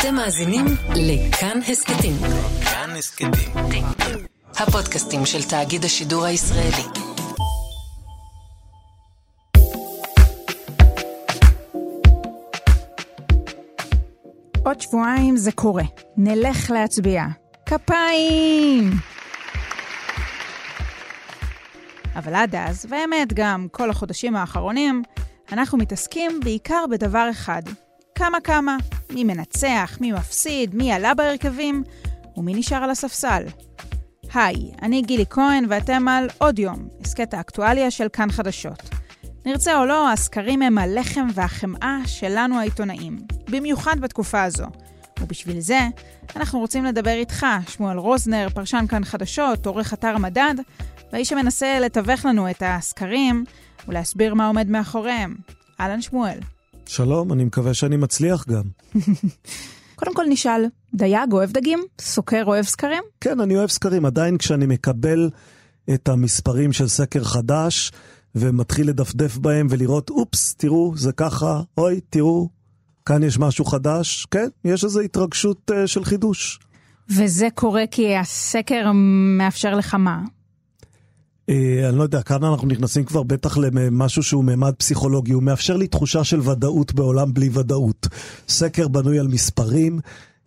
אתם 0.00 0.14
מאזינים 0.14 0.64
לכאן 0.96 1.58
הסכתים. 1.68 2.12
כאן 2.64 2.90
הסכתים. 2.98 3.30
הפודקאסטים 4.56 5.26
של 5.26 5.42
תאגיד 5.42 5.84
השידור 5.84 6.24
הישראלי. 6.24 6.82
עוד 14.64 14.80
שבועיים 14.80 15.36
זה 15.36 15.52
קורה. 15.52 15.84
נלך 16.16 16.70
להצביע. 16.70 17.24
כפיים! 17.66 18.90
אבל 22.16 22.34
עד 22.34 22.54
אז, 22.54 22.86
והאמת 22.88 23.32
גם 23.34 23.66
כל 23.72 23.90
החודשים 23.90 24.36
האחרונים, 24.36 25.02
אנחנו 25.52 25.78
מתעסקים 25.78 26.40
בעיקר 26.44 26.84
בדבר 26.90 27.28
אחד. 27.30 27.62
כמה 28.20 28.40
כמה, 28.40 28.76
מי 29.10 29.24
מנצח, 29.24 29.98
מי 30.00 30.12
מפסיד, 30.12 30.74
מי 30.74 30.92
עלה 30.92 31.14
בהרכבים, 31.14 31.84
ומי 32.36 32.54
נשאר 32.54 32.76
על 32.76 32.90
הספסל. 32.90 33.42
היי, 34.34 34.70
אני 34.82 35.02
גילי 35.02 35.24
כהן 35.30 35.64
ואתם 35.68 36.08
על 36.08 36.28
עוד 36.38 36.58
יום, 36.58 36.88
הסכת 37.00 37.34
האקטואליה 37.34 37.90
של 37.90 38.08
כאן 38.12 38.30
חדשות. 38.30 38.90
נרצה 39.46 39.78
או 39.78 39.84
לא, 39.86 40.12
הסקרים 40.12 40.62
הם 40.62 40.78
הלחם 40.78 41.26
והחמאה 41.34 41.98
שלנו 42.06 42.58
העיתונאים, 42.58 43.18
במיוחד 43.50 44.00
בתקופה 44.00 44.42
הזו. 44.42 44.66
ובשביל 45.20 45.60
זה, 45.60 45.80
אנחנו 46.36 46.58
רוצים 46.58 46.84
לדבר 46.84 47.14
איתך, 47.14 47.46
שמואל 47.68 47.98
רוזנר, 47.98 48.48
פרשן 48.54 48.84
כאן 48.88 49.04
חדשות, 49.04 49.66
עורך 49.66 49.94
אתר 49.94 50.18
מדד, 50.18 50.54
והאיש 51.12 51.28
שמנסה 51.28 51.78
לתווך 51.80 52.24
לנו 52.24 52.50
את 52.50 52.62
הסקרים 52.66 53.44
ולהסביר 53.88 54.34
מה 54.34 54.46
עומד 54.46 54.70
מאחוריהם. 54.70 55.36
אהלן 55.80 56.02
שמואל. 56.02 56.38
שלום, 56.90 57.32
אני 57.32 57.44
מקווה 57.44 57.74
שאני 57.74 57.96
מצליח 57.96 58.48
גם. 58.48 58.62
קודם 59.98 60.14
כל 60.14 60.24
נשאל, 60.28 60.64
דייג 60.94 61.32
אוהב 61.32 61.50
דגים? 61.50 61.78
סוקר 62.00 62.42
אוהב 62.46 62.64
סקרים? 62.64 63.02
כן, 63.20 63.40
אני 63.40 63.56
אוהב 63.56 63.70
סקרים. 63.70 64.04
עדיין 64.04 64.38
כשאני 64.38 64.66
מקבל 64.66 65.30
את 65.94 66.08
המספרים 66.08 66.72
של 66.72 66.88
סקר 66.88 67.24
חדש, 67.24 67.92
ומתחיל 68.34 68.88
לדפדף 68.88 69.36
בהם 69.36 69.66
ולראות, 69.70 70.10
אופס, 70.10 70.54
תראו, 70.54 70.92
זה 70.96 71.12
ככה, 71.12 71.60
אוי, 71.78 72.00
תראו, 72.10 72.48
כאן 73.06 73.22
יש 73.22 73.38
משהו 73.38 73.64
חדש. 73.64 74.26
כן, 74.30 74.48
יש 74.64 74.84
איזו 74.84 75.00
התרגשות 75.00 75.70
uh, 75.70 75.86
של 75.86 76.04
חידוש. 76.04 76.58
וזה 77.08 77.48
קורה 77.54 77.84
כי 77.90 78.16
הסקר 78.16 78.90
מאפשר 79.38 79.74
לך 79.74 79.94
מה? 79.94 80.20
אה, 81.50 81.88
אני 81.88 81.98
לא 81.98 82.02
יודע, 82.02 82.22
כאן 82.22 82.44
אנחנו 82.44 82.68
נכנסים 82.68 83.04
כבר 83.04 83.22
בטח 83.22 83.58
למשהו 83.58 84.22
שהוא 84.22 84.44
מימד 84.44 84.74
פסיכולוגי, 84.74 85.32
הוא 85.32 85.42
מאפשר 85.42 85.76
לי 85.76 85.86
תחושה 85.86 86.24
של 86.24 86.40
ודאות 86.50 86.94
בעולם 86.94 87.34
בלי 87.34 87.50
ודאות. 87.52 88.08
סקר 88.48 88.88
בנוי 88.88 89.18
על 89.18 89.28
מספרים, 89.28 90.00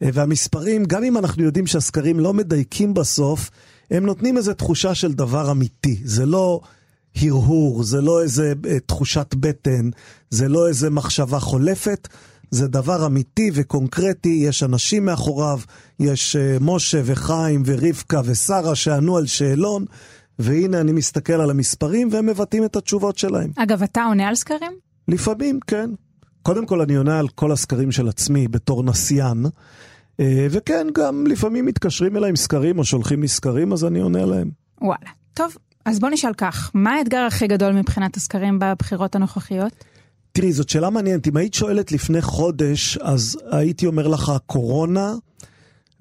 אה, 0.04 0.10
והמספרים, 0.14 0.86
גם 0.86 1.04
אם 1.04 1.18
אנחנו 1.18 1.44
יודעים 1.44 1.68
שהסקרים 1.68 2.20
לא 2.20 2.34
מדייקים 2.34 2.94
בסוף, 2.94 3.50
הם 3.92 4.06
נותנים 4.06 4.38
איזו 4.38 4.54
תחושה 4.54 4.96
של 4.96 5.14
דבר 5.14 5.52
אמיתי. 5.52 6.02
זה 6.04 6.26
לא 6.26 6.62
הרהור, 7.22 7.84
זה 7.84 8.02
לא 8.02 8.22
איזה 8.22 8.54
אה, 8.68 8.80
תחושת 8.80 9.36
בטן, 9.40 9.90
זה 10.30 10.50
לא 10.50 10.68
איזה 10.68 10.90
מחשבה 10.90 11.40
חולפת. 11.40 12.08
זה 12.52 12.68
דבר 12.68 13.06
אמיתי 13.06 13.52
וקונקרטי, 13.54 14.44
יש 14.48 14.64
אנשים 14.64 15.06
מאחוריו, 15.06 15.60
יש 16.00 16.36
משה 16.62 17.02
וחיים 17.06 17.64
ורבקה 17.66 18.22
ושרה 18.26 18.76
שענו 18.76 19.18
על 19.18 19.26
שאלון, 19.26 19.86
והנה 20.40 20.82
אני 20.82 20.92
מסתכל 20.92 21.34
על 21.34 21.50
המספרים 21.50 22.10
והם 22.12 22.26
מבטאים 22.26 22.66
את 22.66 22.76
התשובות 22.76 23.18
שלהם. 23.18 23.52
אגב, 23.56 23.84
אתה 23.84 24.04
עונה 24.04 24.28
על 24.28 24.36
סקרים? 24.36 24.72
לפעמים, 25.08 25.60
כן. 25.68 25.90
קודם 26.44 26.66
כל 26.66 26.82
אני 26.82 26.96
עונה 26.96 27.20
על 27.20 27.28
כל 27.28 27.52
הסקרים 27.52 27.92
של 27.92 28.08
עצמי 28.08 28.48
בתור 28.48 28.84
נסיין, 28.84 29.46
אה, 30.20 30.48
וכן, 30.50 30.88
גם 30.96 31.28
לפעמים 31.28 31.66
מתקשרים 31.66 32.18
אליי 32.18 32.30
עם 32.30 32.36
סקרים 32.36 32.80
או 32.80 32.84
שולחים 32.84 33.22
לי 33.22 33.28
סקרים, 33.28 33.74
אז 33.74 33.86
אני 33.86 34.00
עונה 34.00 34.26
להם. 34.26 34.50
וואלה. 34.82 35.10
טוב, 35.34 35.58
אז 35.86 36.00
בוא 36.00 36.10
נשאל 36.10 36.34
כך, 36.34 36.72
מה 36.74 36.94
האתגר 36.94 37.20
הכי 37.20 37.48
גדול 37.48 37.74
מבחינת 37.74 38.18
הסקרים 38.18 38.60
בבחירות 38.60 39.16
הנוכחיות? 39.16 39.84
תראי, 40.32 40.54
זאת 40.54 40.70
שאלה 40.70 40.90
מעניינת. 40.90 41.28
אם 41.28 41.38
היית 41.38 41.54
שואלת 41.54 41.92
לפני 41.92 42.22
חודש, 42.22 42.98
אז 42.98 43.38
הייתי 43.52 43.86
אומר 43.86 44.08
לך 44.08 44.32
קורונה. 44.46 45.14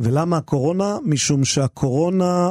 ולמה 0.00 0.36
הקורונה? 0.36 0.96
משום 1.04 1.44
שהקורונה 1.44 2.50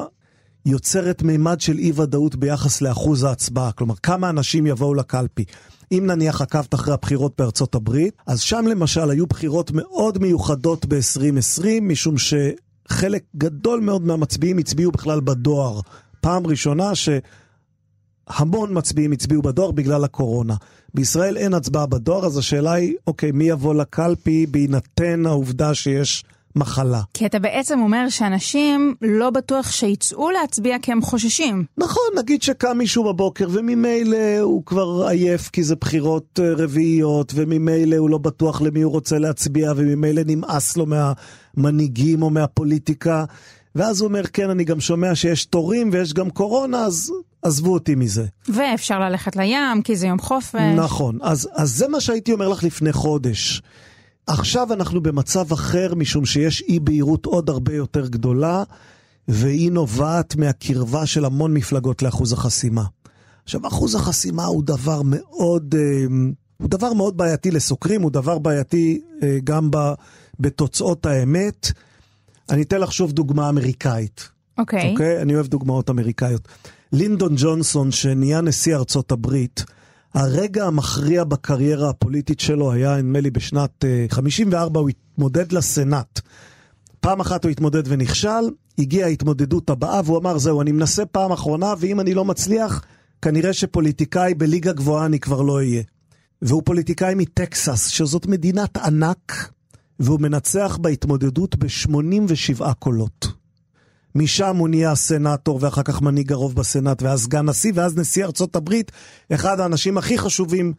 יוצרת 0.66 1.22
מימד 1.22 1.62
של 1.62 1.78
אי 1.78 1.92
ודאות 1.96 2.36
ביחס 2.36 2.82
לאחוז 2.82 3.24
ההצבעה. 3.24 3.72
כלומר, 3.72 3.96
כמה 4.04 4.30
אנשים 4.30 4.68
יבואו 4.68 4.94
לקלפי. 4.94 5.46
אם 5.92 6.04
נניח 6.06 6.42
עקבת 6.42 6.74
אחרי 6.74 6.94
הבחירות 6.94 7.34
בארצות 7.38 7.76
הברית, 7.76 8.14
אז 8.28 8.40
שם 8.40 8.66
למשל 8.68 9.10
היו 9.10 9.28
בחירות 9.28 9.72
מאוד 9.72 10.18
מיוחדות 10.18 10.86
ב-2020, 10.86 11.66
משום 11.82 12.16
שחלק 12.18 13.24
גדול 13.36 13.80
מאוד 13.80 14.02
מהמצביעים 14.02 14.58
הצביעו 14.58 14.92
בכלל 14.92 15.20
בדואר. 15.20 15.80
פעם 16.22 16.48
ראשונה 16.48 16.92
שהמון 16.96 18.78
מצביעים 18.78 19.12
הצביעו 19.12 19.42
בדואר 19.42 19.72
בגלל 19.72 20.04
הקורונה. 20.04 20.56
בישראל 20.94 21.38
אין 21.38 21.54
הצבעה 21.54 21.86
בדואר, 21.86 22.26
אז 22.26 22.38
השאלה 22.38 22.72
היא, 22.74 22.96
אוקיי, 23.08 23.32
מי 23.32 23.44
יבוא 23.44 23.76
לקלפי 23.76 24.46
בהינתן 24.46 25.26
העובדה 25.26 25.74
שיש 25.74 26.24
מחלה. 26.56 27.02
כי 27.14 27.26
אתה 27.26 27.40
בעצם 27.40 27.80
אומר 27.80 28.10
שאנשים 28.10 28.96
לא 29.02 29.30
בטוח 29.30 29.72
שיצאו 29.72 30.32
להצביע 30.32 30.78
כי 30.82 30.92
הם 30.92 31.02
חוששים. 31.02 31.66
נכון, 31.78 32.04
נגיד 32.18 32.42
שקם 32.42 32.78
מישהו 32.78 33.04
בבוקר 33.04 33.48
וממילא 33.52 34.40
הוא 34.40 34.66
כבר 34.66 35.08
עייף 35.08 35.50
כי 35.50 35.64
זה 35.64 35.76
בחירות 35.76 36.40
אה, 36.44 36.54
רביעיות, 36.58 37.32
וממילא 37.36 37.96
הוא 37.96 38.10
לא 38.10 38.18
בטוח 38.18 38.62
למי 38.62 38.82
הוא 38.82 38.92
רוצה 38.92 39.20
להצביע, 39.20 39.74
וממילא 39.76 40.22
נמאס 40.26 40.78
לו 40.78 40.86
מהמנהיגים 40.86 42.22
או 42.22 42.30
מהפוליטיקה. 42.30 43.26
ואז 43.76 44.02
הוא 44.02 44.08
אומר, 44.08 44.28
כן, 44.28 44.50
אני 44.50 44.64
גם 44.64 44.80
שומע 44.80 45.16
שיש 45.16 45.46
תורים 45.46 45.90
ויש 45.94 46.14
גם 46.14 46.30
קורונה, 46.30 46.78
אז 46.86 47.12
עזבו 47.42 47.74
אותי 47.74 47.96
מזה. 47.96 48.26
ואפשר 48.50 49.00
ללכת 49.00 49.36
לים, 49.36 49.82
כי 49.84 49.96
זה 49.96 50.08
יום 50.08 50.20
חופש. 50.20 50.76
נכון, 50.76 51.18
אז, 51.22 51.50
אז 51.54 51.70
זה 51.70 51.88
מה 51.88 52.02
שהייתי 52.02 52.34
אומר 52.34 52.50
לך 52.50 52.64
לפני 52.64 52.94
חודש. 52.94 53.62
עכשיו 54.40 54.74
אנחנו 54.74 55.02
במצב 55.04 55.54
אחר, 55.54 55.96
משום 55.96 56.26
שיש 56.26 56.62
אי 56.62 56.80
בהירות 56.80 57.26
עוד 57.26 57.50
הרבה 57.50 57.76
יותר 57.76 58.08
גדולה, 58.08 58.64
והיא 59.28 59.72
נובעת 59.72 60.36
מהקרבה 60.36 61.06
של 61.06 61.26
המון 61.26 61.54
מפלגות 61.54 62.02
לאחוז 62.02 62.34
החסימה. 62.34 62.84
עכשיו, 63.44 63.68
אחוז 63.68 63.96
החסימה 63.96 64.46
הוא 64.46 64.64
דבר 64.64 65.02
מאוד, 65.06 65.76
אה, 65.78 66.06
הוא 66.58 66.70
דבר 66.70 66.94
מאוד 66.94 67.18
בעייתי 67.18 67.52
לסוקרים, 67.52 68.02
הוא 68.02 68.12
דבר 68.12 68.40
בעייתי 68.40 69.02
אה, 69.24 69.38
גם 69.44 69.70
בתוצאות 70.40 71.06
האמת. 71.06 71.72
אני 72.50 72.62
אתן 72.62 72.82
לך 72.82 72.94
שוב 72.94 73.12
דוגמה 73.12 73.50
אמריקאית. 73.50 74.30
אוקיי. 74.58 74.82
Okay. 74.82 74.92
אוקיי? 74.92 75.18
Okay? 75.18 75.22
אני 75.22 75.36
אוהב 75.36 75.48
דוגמאות 75.48 75.90
אמריקאיות. 75.90 76.48
לינדון 76.94 77.34
ג'ונסון, 77.38 77.92
שנהיה 77.92 78.42
נשיא 78.42 78.76
ארצות 78.76 79.12
הברית, 79.12 79.64
הרגע 80.14 80.66
המכריע 80.66 81.24
בקריירה 81.24 81.90
הפוליטית 81.90 82.40
שלו 82.40 82.72
היה, 82.72 82.98
נדמה 82.98 83.20
לי, 83.20 83.32
בשנת 83.32 83.86
54, 84.10 84.80
אה, 84.80 84.82
הוא 84.82 84.90
התמודד 84.90 85.52
לסנאט. 85.52 86.20
פעם 87.00 87.20
אחת 87.20 87.44
הוא 87.44 87.52
התמודד 87.52 87.84
ונכשל, 87.86 88.50
הגיעה 88.80 89.08
ההתמודדות 89.08 89.70
הבאה, 89.70 90.02
והוא 90.06 90.18
אמר, 90.18 90.38
זהו, 90.38 90.62
אני 90.62 90.72
מנסה 90.72 91.06
פעם 91.06 91.32
אחרונה, 91.32 91.74
ואם 91.80 92.00
אני 92.00 92.14
לא 92.14 92.26
מצליח, 92.26 92.86
כנראה 93.22 93.54
שפוליטיקאי 93.54 94.34
בליגה 94.34 94.74
גבוהה 94.74 95.06
אני 95.06 95.20
כבר 95.20 95.42
לא 95.42 95.56
אהיה. 95.56 95.84
והוא 96.42 96.62
פוליטיקאי 96.66 97.16
מטקסס, 97.16 97.88
שזאת 97.88 98.26
מדינת 98.26 98.78
ענק, 98.78 99.52
והוא 100.00 100.20
מנצח 100.20 100.78
בהתמודדות 100.82 101.56
ב-87 101.56 102.74
קולות. 102.80 103.41
משם 104.16 104.56
הוא 104.56 104.70
נהיה 104.70 104.96
סנאטור 104.96 105.60
ואחר 105.62 105.84
כך 105.84 106.02
מנהיג 106.02 106.32
הרוב 106.32 106.56
בסנאט 106.56 107.02
ואז 107.02 107.24
סגן 107.24 107.50
נשיא 107.50 107.72
ואז 107.76 107.98
נשיא 107.98 108.26
ארצות 108.26 108.56
הברית, 108.56 108.92
אחד 109.34 109.60
האנשים 109.60 109.98
הכי 109.98 110.18
חשובים 110.18 110.74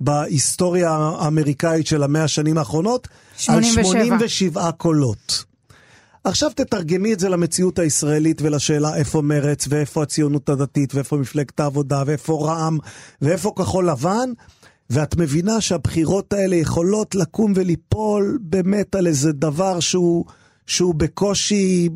בהיסטוריה 0.00 0.90
האמריקאית 0.90 1.86
של 1.86 2.02
המאה 2.02 2.24
השנים 2.24 2.58
האחרונות, 2.58 3.08
87. 3.36 3.80
על 3.80 3.84
87 3.84 4.70
קולות. 4.70 5.44
עכשיו 6.24 6.50
תתרגמי 6.54 7.12
את 7.12 7.20
זה 7.20 7.28
למציאות 7.28 7.78
הישראלית 7.78 8.42
ולשאלה 8.42 8.96
איפה 8.96 9.22
מרץ 9.22 9.66
ואיפה 9.68 10.02
הציונות 10.02 10.48
הדתית 10.48 10.94
ואיפה 10.94 11.16
מפלגת 11.16 11.60
העבודה 11.60 12.02
ואיפה 12.06 12.46
רע"מ 12.46 12.78
ואיפה 13.22 13.52
כחול 13.56 13.90
לבן 13.90 14.30
ואת 14.90 15.16
מבינה 15.16 15.60
שהבחירות 15.60 16.32
האלה 16.32 16.56
יכולות 16.56 17.14
לקום 17.14 17.52
וליפול 17.56 18.38
באמת 18.42 18.94
על 18.94 19.06
איזה 19.06 19.32
דבר 19.32 19.80
שהוא, 19.80 20.24
שהוא 20.66 20.94
בקושי 20.94 21.88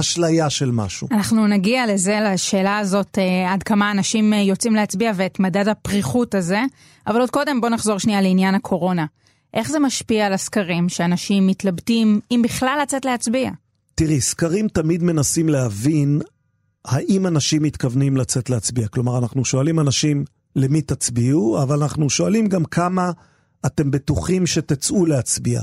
אשליה 0.00 0.50
של 0.50 0.70
משהו. 0.70 1.08
אנחנו 1.10 1.46
נגיע 1.46 1.86
לזה, 1.86 2.18
לשאלה 2.24 2.78
הזאת, 2.78 3.18
אה, 3.18 3.52
עד 3.52 3.62
כמה 3.62 3.90
אנשים 3.90 4.32
אה, 4.32 4.38
יוצאים 4.38 4.74
להצביע 4.74 5.12
ואת 5.16 5.40
מדד 5.40 5.68
הפריחות 5.68 6.34
הזה, 6.34 6.62
אבל 7.06 7.20
עוד 7.20 7.30
קודם 7.30 7.60
בוא 7.60 7.68
נחזור 7.68 7.98
שנייה 7.98 8.20
לעניין 8.20 8.54
הקורונה. 8.54 9.06
איך 9.54 9.70
זה 9.70 9.78
משפיע 9.78 10.26
על 10.26 10.32
הסקרים 10.32 10.88
שאנשים 10.88 11.46
מתלבטים 11.46 12.20
אם 12.30 12.40
בכלל 12.44 12.78
לצאת 12.82 13.04
להצביע? 13.04 13.50
תראי, 13.94 14.20
סקרים 14.20 14.68
תמיד 14.68 15.02
מנסים 15.02 15.48
להבין 15.48 16.20
האם 16.84 17.26
אנשים 17.26 17.62
מתכוונים 17.62 18.16
לצאת 18.16 18.50
להצביע. 18.50 18.88
כלומר, 18.88 19.18
אנחנו 19.18 19.44
שואלים 19.44 19.80
אנשים 19.80 20.24
למי 20.56 20.82
תצביעו, 20.82 21.62
אבל 21.62 21.82
אנחנו 21.82 22.10
שואלים 22.10 22.46
גם 22.46 22.64
כמה 22.64 23.10
אתם 23.66 23.90
בטוחים 23.90 24.46
שתצאו 24.46 25.06
להצביע. 25.06 25.60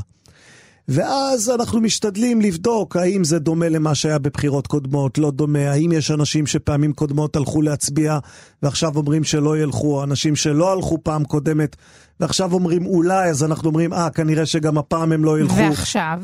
ואז 0.87 1.49
אנחנו 1.49 1.81
משתדלים 1.81 2.41
לבדוק 2.41 2.95
האם 2.95 3.23
זה 3.23 3.39
דומה 3.39 3.69
למה 3.69 3.95
שהיה 3.95 4.19
בבחירות 4.19 4.67
קודמות, 4.67 5.17
לא 5.17 5.31
דומה, 5.31 5.71
האם 5.71 5.91
יש 5.91 6.11
אנשים 6.11 6.47
שפעמים 6.47 6.93
קודמות 6.93 7.35
הלכו 7.35 7.61
להצביע 7.61 8.19
ועכשיו 8.63 8.95
אומרים 8.95 9.23
שלא 9.23 9.57
ילכו, 9.57 10.03
אנשים 10.03 10.35
שלא 10.35 10.73
הלכו 10.73 10.97
פעם 11.03 11.23
קודמת 11.23 11.75
ועכשיו 12.19 12.53
אומרים 12.53 12.85
אולי, 12.85 13.29
אז 13.29 13.43
אנחנו 13.43 13.69
אומרים, 13.69 13.93
אה, 13.93 14.09
כנראה 14.09 14.45
שגם 14.45 14.77
הפעם 14.77 15.11
הם 15.11 15.25
לא 15.25 15.39
ילכו. 15.39 15.55
ועכשיו? 15.55 16.21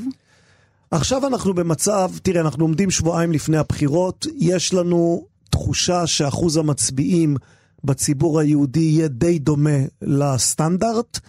עכשיו 0.92 1.28
אנחנו 1.28 1.54
במצב, 1.54 2.12
תראה, 2.24 2.42
אנחנו 2.42 2.64
עומדים 2.64 2.92
שבועיים 2.92 3.32
לפני 3.32 3.58
הבחירות, 3.58 4.28
יש 4.38 4.74
לנו 4.74 5.26
תחושה 5.50 6.08
שאחוז 6.08 6.58
המצביעים 6.58 7.38
בציבור 7.84 8.40
היהודי 8.40 8.80
יהיה 8.80 9.08
די 9.08 9.40
דומה 9.40 9.78
לסטנדרט. 10.02 11.20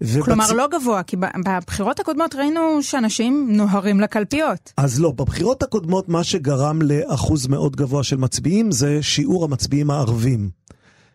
ובצ... 0.00 0.24
כלומר, 0.24 0.52
לא 0.52 0.66
גבוה, 0.72 1.02
כי 1.02 1.16
בבחירות 1.16 2.00
הקודמות 2.00 2.34
ראינו 2.34 2.82
שאנשים 2.82 3.48
נוהרים 3.50 4.00
לקלפיות. 4.00 4.72
אז 4.76 5.00
לא, 5.00 5.10
בבחירות 5.10 5.62
הקודמות 5.62 6.08
מה 6.08 6.24
שגרם 6.24 6.82
לאחוז 6.82 7.46
מאוד 7.46 7.76
גבוה 7.76 8.04
של 8.04 8.16
מצביעים 8.16 8.70
זה 8.70 9.02
שיעור 9.02 9.44
המצביעים 9.44 9.90
הערבים. 9.90 10.50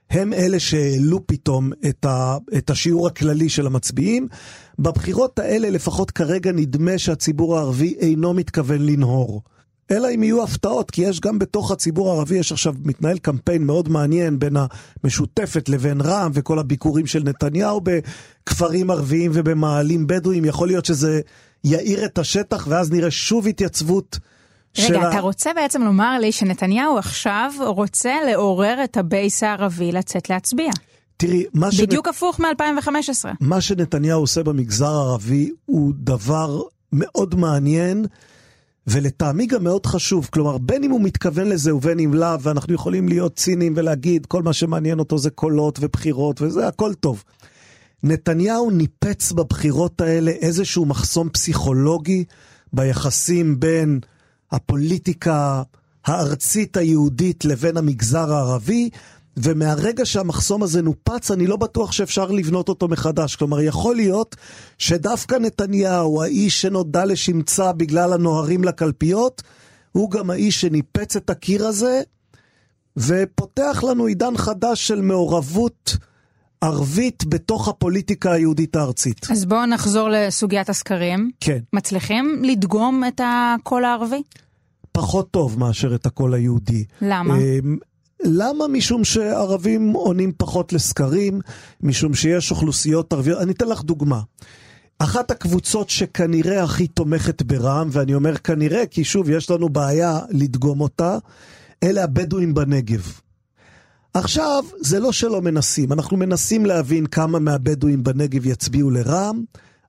הם 0.10 0.34
אלה 0.34 0.60
שהעלו 0.60 1.28
פתאום 1.28 1.72
את, 1.90 2.06
ה, 2.06 2.38
את 2.58 2.70
השיעור 2.70 3.08
הכללי 3.08 3.50
של 3.50 3.66
המצביעים. 3.68 4.28
בבחירות 4.80 5.40
האלה, 5.40 5.70
לפחות 5.70 6.12
כרגע, 6.12 6.52
נדמה 6.52 6.98
שהציבור 6.98 7.58
הערבי 7.58 7.96
אינו 8.00 8.34
מתכוון 8.34 8.82
לנהור. 8.82 9.42
אלא 9.92 10.08
אם 10.16 10.24
יהיו 10.24 10.44
הפתעות, 10.44 10.92
כי 10.92 11.02
יש 11.02 11.20
גם 11.20 11.40
בתוך 11.40 11.72
הציבור 11.72 12.12
הערבי, 12.12 12.36
יש 12.36 12.52
עכשיו, 12.52 12.74
מתנהל 12.84 13.18
קמפיין 13.18 13.64
מאוד 13.64 13.90
מעניין 13.90 14.40
בין 14.40 14.56
המשותפת 15.04 15.70
לבין 15.70 16.02
רע"מ 16.02 16.32
וכל 16.34 16.60
הביקורים 16.60 17.06
של 17.06 17.24
נתניהו 17.24 17.82
בכפרים 17.84 18.92
ערביים 18.92 19.32
ובמאהלים 19.34 20.08
בדואים. 20.08 20.46
יכול 20.46 20.68
להיות 20.68 20.86
שזה 20.86 21.22
יאיר 21.64 22.06
את 22.06 22.18
השטח 22.18 22.68
ואז 22.70 22.92
נראה 22.92 23.12
שוב 23.12 23.48
התייצבות. 23.48 24.20
רגע, 24.78 24.88
שלה... 24.88 25.10
אתה 25.10 25.20
רוצה 25.20 25.54
בעצם 25.56 25.82
לומר 25.82 26.20
לי 26.20 26.32
שנתניהו 26.32 26.98
עכשיו 26.98 27.52
רוצה 27.60 28.14
לעורר 28.28 28.84
את 28.84 28.98
הבייס 28.98 29.44
הערבי 29.44 29.92
לצאת 29.92 30.30
להצביע. 30.30 30.72
תראי, 31.18 31.46
מה 31.54 31.72
ש... 31.72 31.82
בדיוק 31.82 32.08
הפוך 32.08 32.40
מ-2015. 32.40 33.26
מה 33.40 33.62
שנתניהו 33.62 34.20
עושה 34.20 34.44
במגזר 34.44 34.92
הערבי 34.92 35.52
הוא 35.66 35.94
דבר 35.96 36.62
מאוד 36.92 37.36
מעניין. 37.36 38.06
ולטעמי 38.88 39.46
גם 39.46 39.64
מאוד 39.64 39.86
חשוב, 39.86 40.30
כלומר 40.34 40.58
בין 40.58 40.84
אם 40.84 40.92
הוא 40.92 41.02
מתכוון 41.02 41.48
לזה 41.50 41.76
ובין 41.76 42.00
אם 42.00 42.14
לאו, 42.14 42.42
ואנחנו 42.42 42.74
יכולים 42.74 43.08
להיות 43.08 43.36
ציניים 43.36 43.74
ולהגיד 43.76 44.26
כל 44.26 44.44
מה 44.44 44.54
שמעניין 44.54 45.00
אותו 45.00 45.18
זה 45.18 45.30
קולות 45.30 45.80
ובחירות 45.82 46.42
וזה 46.42 46.68
הכל 46.68 46.94
טוב. 46.94 47.24
נתניהו 48.04 48.72
ניפץ 48.72 49.32
בבחירות 49.32 50.02
האלה 50.02 50.32
איזשהו 50.32 50.86
מחסום 50.86 51.30
פסיכולוגי 51.30 52.24
ביחסים 52.74 53.60
בין 53.60 54.00
הפוליטיקה 54.52 55.64
הארצית 56.06 56.78
היהודית 56.78 57.46
לבין 57.46 57.78
המגזר 57.78 58.34
הערבי, 58.34 58.90
ומהרגע 59.38 60.06
שהמחסום 60.06 60.64
הזה 60.64 60.82
נופץ, 60.82 61.32
אני 61.32 61.48
לא 61.48 61.56
בטוח 61.56 61.92
שאפשר 61.92 62.32
לבנות 62.32 62.70
אותו 62.70 62.88
מחדש. 62.88 63.36
כלומר, 63.36 63.62
יכול 63.62 63.96
להיות 63.96 64.36
שדווקא 64.78 65.36
נתניהו, 65.36 66.22
האיש 66.24 66.62
שנודע 66.62 67.06
לשמצה 67.06 67.74
בגלל 67.74 68.14
הנוהרים 68.14 68.64
לקלפיות, 68.64 69.42
הוא 69.92 70.12
גם 70.12 70.30
האיש 70.30 70.62
שניפץ 70.62 71.16
את 71.16 71.30
הקיר 71.30 71.68
הזה, 71.68 72.02
ופותח 72.98 73.84
לנו 73.90 74.06
עידן 74.06 74.38
חדש 74.38 74.88
של 74.88 75.02
מעורבות 75.02 75.98
ערבית 76.62 77.24
בתוך 77.26 77.68
הפוליטיקה 77.68 78.32
היהודית 78.32 78.76
הארצית. 78.76 79.28
אז 79.32 79.46
בואו 79.46 79.66
נחזור 79.66 80.10
לסוגיית 80.10 80.70
הסקרים. 80.70 81.32
כן. 81.40 81.60
מצליחים 81.74 82.42
לדגום 82.46 83.04
את 83.08 83.22
הקול 83.24 83.86
הערבי? 83.86 84.22
פחות 84.92 85.32
טוב 85.32 85.60
מאשר 85.60 85.96
את 85.96 86.06
הקול 86.06 86.34
היהודי. 86.34 86.84
למה? 87.02 87.36
למה? 88.24 88.68
משום 88.68 89.04
שערבים 89.04 89.92
עונים 89.92 90.32
פחות 90.38 90.74
לסקרים, 90.74 91.42
משום 91.82 92.14
שיש 92.14 92.52
אוכלוסיות 92.52 93.14
ערביות. 93.14 93.42
אני 93.42 93.52
אתן 93.52 93.68
לך 93.68 93.84
דוגמה. 93.84 94.22
אחת 95.00 95.32
הקבוצות 95.32 95.90
שכנראה 95.90 96.64
הכי 96.64 96.88
תומכת 96.88 97.42
ברע"מ, 97.42 97.90
ואני 97.92 98.14
אומר 98.14 98.38
כנראה, 98.38 98.86
כי 98.86 99.04
שוב, 99.04 99.30
יש 99.30 99.52
לנו 99.52 99.70
בעיה 99.70 100.20
לדגום 100.30 100.82
אותה, 100.82 101.18
אלה 101.84 102.04
הבדואים 102.04 102.54
בנגב. 102.54 103.20
עכשיו, 104.14 104.64
זה 104.82 105.00
לא 105.00 105.12
שלא 105.12 105.42
מנסים, 105.42 105.94
אנחנו 105.94 106.18
מנסים 106.18 106.66
להבין 106.66 107.06
כמה 107.06 107.40
מהבדואים 107.40 108.04
בנגב 108.04 108.46
יצביעו 108.46 108.90
לרע"מ, 108.90 109.44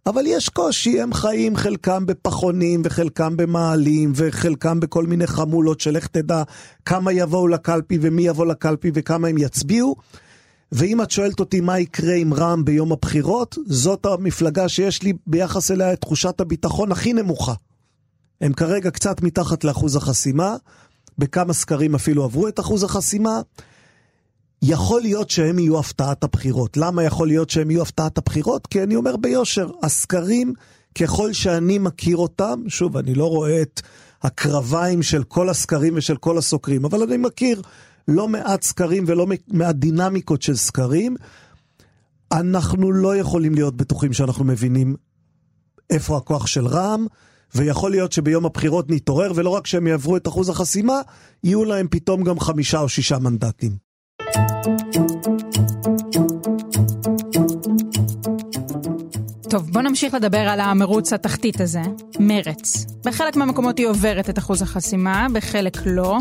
אבל 0.07 0.23
יש 0.27 0.49
קושי, 0.49 1.01
הם 1.01 1.13
חיים 1.13 1.57
חלקם 1.57 2.07
בפחונים 2.07 2.83
וחלקם 2.85 3.37
במעלים 3.37 4.13
וחלקם 4.15 4.81
בכל 4.81 5.07
מיני 5.07 5.27
חמולות 5.27 5.81
שלך 5.81 6.07
תדע 6.07 6.43
כמה 6.85 7.13
יבואו 7.13 7.49
לקלפי 7.49 7.99
ומי 8.03 8.23
יבוא 8.23 8.47
לקלפי 8.47 8.91
וכמה 8.95 9.29
הם 9.29 9.39
יצביעו. 9.39 9.97
ואם 10.73 11.03
את 11.03 11.11
שואלת 11.11 11.41
אותי 11.41 11.61
מה 11.61 11.79
יקרה 11.79 12.15
עם 12.15 12.35
רע"מ 12.35 12.65
ביום 12.65 12.93
הבחירות, 12.93 13.59
זאת 13.67 14.07
המפלגה 14.07 14.69
שיש 14.69 15.03
לי 15.03 15.13
ביחס 15.27 15.71
אליה 15.71 15.93
את 15.93 16.01
תחושת 16.01 16.41
הביטחון 16.41 16.93
הכי 16.93 17.13
נמוכה. 17.13 17.55
הם 18.41 18.53
כרגע 18.53 18.91
קצת 18.91 19.23
מתחת 19.23 19.65
לאחוז 19.65 19.97
החסימה, 19.97 20.57
בכמה 21.19 21.53
סקרים 21.53 21.95
אפילו 21.95 22.25
עברו 22.25 22.49
את 22.49 22.61
אחוז 22.61 22.83
החסימה. 22.83 23.41
יכול 24.69 25.01
להיות 25.01 25.31
שהם 25.31 25.59
יהיו 25.59 25.79
הפתעת 25.79 26.25
הבחירות. 26.25 26.77
למה 26.77 27.03
יכול 27.03 27.29
להיות 27.29 27.51
שהם 27.51 27.71
יהיו 27.71 27.83
הפתעת 27.83 28.19
הבחירות? 28.19 28.67
כי 28.67 28.83
אני 28.83 28.97
אומר 28.97 29.17
ביושר, 29.17 29.71
הסקרים, 29.83 30.53
ככל 30.99 31.33
שאני 31.33 31.79
מכיר 31.79 32.17
אותם, 32.17 32.63
שוב, 32.69 32.97
אני 32.97 33.15
לא 33.15 33.27
רואה 33.27 33.63
את 33.63 33.83
הקרביים 34.23 35.03
של 35.03 35.23
כל 35.23 35.49
הסקרים 35.49 35.95
ושל 35.97 36.17
כל 36.17 36.39
הסוקרים, 36.39 36.85
אבל 36.85 37.03
אני 37.03 37.17
מכיר 37.17 37.63
לא 38.09 38.29
מעט 38.29 38.63
סקרים 38.63 39.05
ולא 39.07 39.27
מעט 39.49 39.77
דינמיקות 39.77 40.43
של 40.43 40.57
סקרים. 40.57 41.17
אנחנו 42.33 42.93
לא 42.93 43.17
יכולים 43.17 43.55
להיות 43.55 43.77
בטוחים 43.77 44.13
שאנחנו 44.13 44.45
מבינים 44.45 44.97
איפה 45.91 46.17
הכוח 46.17 46.47
של 46.47 46.67
רע"מ, 46.67 47.07
ויכול 47.55 47.91
להיות 47.91 48.13
שביום 48.13 48.47
הבחירות 48.47 48.91
נתעורר, 48.91 49.33
ולא 49.35 49.51
רק 49.51 49.67
שהם 49.67 49.87
יעברו 49.87 50.17
את 50.17 50.29
אחוז 50.29 50.49
החסימה, 50.49 51.01
יהיו 51.45 51.65
להם 51.65 51.87
פתאום 51.91 52.25
גם 52.25 52.41
חמישה 52.41 52.81
או 52.81 52.89
שישה 52.89 53.19
מנדטים. 53.19 53.86
טוב, 59.51 59.71
בוא 59.73 59.83
נמשיך 59.83 60.15
לדבר 60.15 60.39
על 60.39 60.61
המרוץ 60.61 61.13
התחתית 61.13 61.61
הזה, 61.61 61.83
מרץ. 62.21 62.87
בחלק 63.05 63.37
מהמקומות 63.37 63.79
היא 63.79 63.87
עוברת 63.87 64.31
את 64.31 64.39
אחוז 64.39 64.63
החסימה, 64.63 65.27
בחלק 65.33 65.77
לא. 65.87 66.19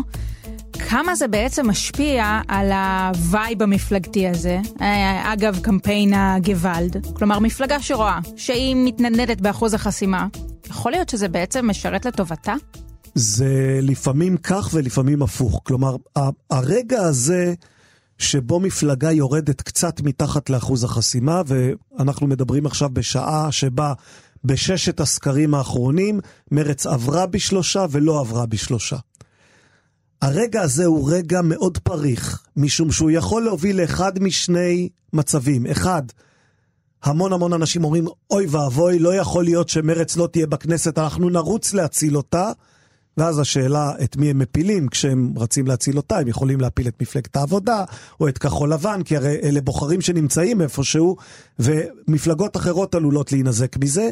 כמה 0.88 1.14
זה 1.14 1.28
בעצם 1.28 1.68
משפיע 1.68 2.40
על 2.48 2.72
ה 2.72 2.90
vibe 2.90 3.62
המפלגתי 3.62 4.28
הזה? 4.28 4.58
אה, 4.80 5.32
אגב, 5.32 5.58
קמפיין 5.62 6.14
הגוואלד. 6.14 7.06
כלומר, 7.16 7.38
מפלגה 7.38 7.82
שרואה 7.82 8.18
שהיא 8.36 8.76
מתנדנדת 8.78 9.40
באחוז 9.40 9.74
החסימה, 9.74 10.26
יכול 10.66 10.92
להיות 10.92 11.08
שזה 11.08 11.28
בעצם 11.28 11.70
משרת 11.70 12.04
לטובתה? 12.04 12.54
זה 13.14 13.78
לפעמים 13.82 14.36
כך 14.36 14.70
ולפעמים 14.72 15.22
הפוך. 15.22 15.60
כלומר, 15.64 15.96
הרגע 16.50 17.00
הזה... 17.00 17.54
שבו 18.18 18.60
מפלגה 18.60 19.12
יורדת 19.12 19.60
קצת 19.60 20.00
מתחת 20.00 20.50
לאחוז 20.50 20.84
החסימה, 20.84 21.42
ואנחנו 21.46 22.26
מדברים 22.26 22.66
עכשיו 22.66 22.90
בשעה 22.92 23.52
שבה 23.52 23.92
בששת 24.44 25.00
הסקרים 25.00 25.54
האחרונים 25.54 26.20
מרץ 26.50 26.86
עברה 26.86 27.26
בשלושה 27.26 27.86
ולא 27.90 28.20
עברה 28.20 28.46
בשלושה. 28.46 28.96
הרגע 30.22 30.62
הזה 30.62 30.84
הוא 30.84 31.10
רגע 31.12 31.40
מאוד 31.42 31.78
פריך, 31.78 32.42
משום 32.56 32.92
שהוא 32.92 33.10
יכול 33.10 33.42
להוביל 33.42 33.80
לאחד 33.80 34.18
משני 34.18 34.88
מצבים. 35.12 35.66
אחד, 35.66 36.02
המון 37.02 37.32
המון 37.32 37.52
אנשים 37.52 37.84
אומרים, 37.84 38.06
אוי 38.30 38.46
ואבוי, 38.46 38.98
לא 38.98 39.14
יכול 39.14 39.44
להיות 39.44 39.68
שמרץ 39.68 40.16
לא 40.16 40.28
תהיה 40.32 40.46
בכנסת, 40.46 40.98
אנחנו 40.98 41.30
נרוץ 41.30 41.74
להציל 41.74 42.16
אותה. 42.16 42.52
ואז 43.16 43.38
השאלה 43.38 43.92
את 44.04 44.16
מי 44.16 44.30
הם 44.30 44.38
מפילים, 44.38 44.88
כשהם 44.88 45.32
רצים 45.36 45.66
להציל 45.66 45.96
אותה, 45.96 46.18
הם 46.18 46.28
יכולים 46.28 46.60
להפיל 46.60 46.88
את 46.88 47.02
מפלגת 47.02 47.36
העבודה, 47.36 47.84
או 48.20 48.28
את 48.28 48.38
כחול 48.38 48.72
לבן, 48.72 49.02
כי 49.02 49.16
הרי 49.16 49.36
אלה 49.42 49.60
בוחרים 49.60 50.00
שנמצאים 50.00 50.62
איפשהו, 50.62 51.16
ומפלגות 51.58 52.56
אחרות 52.56 52.94
עלולות 52.94 53.32
להינזק 53.32 53.76
מזה. 53.76 54.10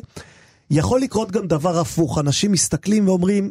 יכול 0.71 1.01
לקרות 1.01 1.31
גם 1.31 1.47
דבר 1.47 1.79
הפוך, 1.79 2.19
אנשים 2.19 2.53
מסתכלים 2.53 3.09
ואומרים, 3.09 3.51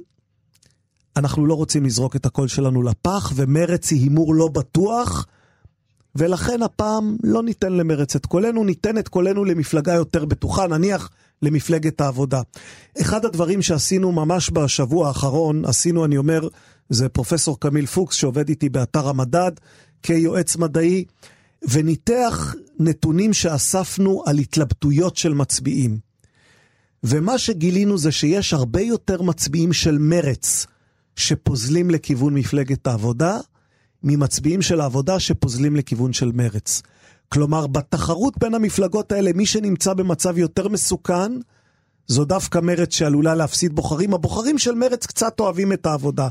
אנחנו 1.17 1.45
לא 1.45 1.53
רוצים 1.53 1.85
לזרוק 1.85 2.15
את 2.15 2.25
הקול 2.25 2.47
שלנו 2.47 2.83
לפח, 2.83 3.31
ומרץ 3.35 3.91
היא 3.91 4.01
הימור 4.01 4.35
לא 4.35 4.47
בטוח, 4.47 5.27
ולכן 6.15 6.61
הפעם 6.61 7.17
לא 7.23 7.43
ניתן 7.43 7.73
למרץ 7.73 8.15
את 8.15 8.25
קולנו, 8.25 8.63
ניתן 8.63 8.97
את 8.97 9.07
קולנו 9.07 9.45
למפלגה 9.45 9.93
יותר 9.93 10.25
בטוחה, 10.25 10.67
נניח 10.67 11.09
למפלגת 11.41 12.01
העבודה. 12.01 12.41
אחד 13.01 13.25
הדברים 13.25 13.61
שעשינו 13.61 14.11
ממש 14.11 14.49
בשבוע 14.53 15.07
האחרון, 15.07 15.65
עשינו, 15.65 16.05
אני 16.05 16.17
אומר, 16.17 16.47
זה 16.89 17.09
פרופסור 17.09 17.59
קמיל 17.59 17.85
פוקס 17.85 18.15
שעובד 18.15 18.49
איתי 18.49 18.69
באתר 18.69 19.07
המדד 19.07 19.51
כיועץ 20.03 20.55
מדעי, 20.55 21.05
וניתח 21.69 22.55
נתונים 22.79 23.33
שאספנו 23.33 24.23
על 24.25 24.37
התלבטויות 24.37 25.17
של 25.17 25.33
מצביעים. 25.33 25.97
ומה 27.03 27.37
שגילינו 27.37 27.97
זה 27.97 28.11
שיש 28.11 28.53
הרבה 28.53 28.81
יותר 28.81 29.21
מצביעים 29.21 29.73
של 29.73 29.97
מרץ 29.97 30.65
שפוזלים 31.15 31.89
לכיוון 31.89 32.33
מפלגת 32.33 32.87
העבודה, 32.87 33.37
ממצביעים 34.03 34.61
של 34.61 34.81
העבודה 34.81 35.19
שפוזלים 35.19 35.75
לכיוון 35.75 36.13
של 36.13 36.31
מרץ. 36.33 36.81
כלומר, 37.29 37.67
בתחרות 37.67 38.37
בין 38.37 38.53
המפלגות 38.53 39.11
האלה, 39.11 39.31
מי 39.35 39.45
שנמצא 39.45 39.93
במצב 39.93 40.37
יותר 40.37 40.67
מסוכן, 40.67 41.31
זו 42.07 42.25
דווקא 42.25 42.59
מרץ 42.59 42.93
שעלולה 42.93 43.35
להפסיד 43.35 43.75
בוחרים. 43.75 44.13
הבוחרים 44.13 44.57
של 44.57 44.75
מרץ 44.75 45.05
קצת 45.05 45.39
אוהבים 45.39 45.73
את 45.73 45.85
העבודה. 45.85 46.27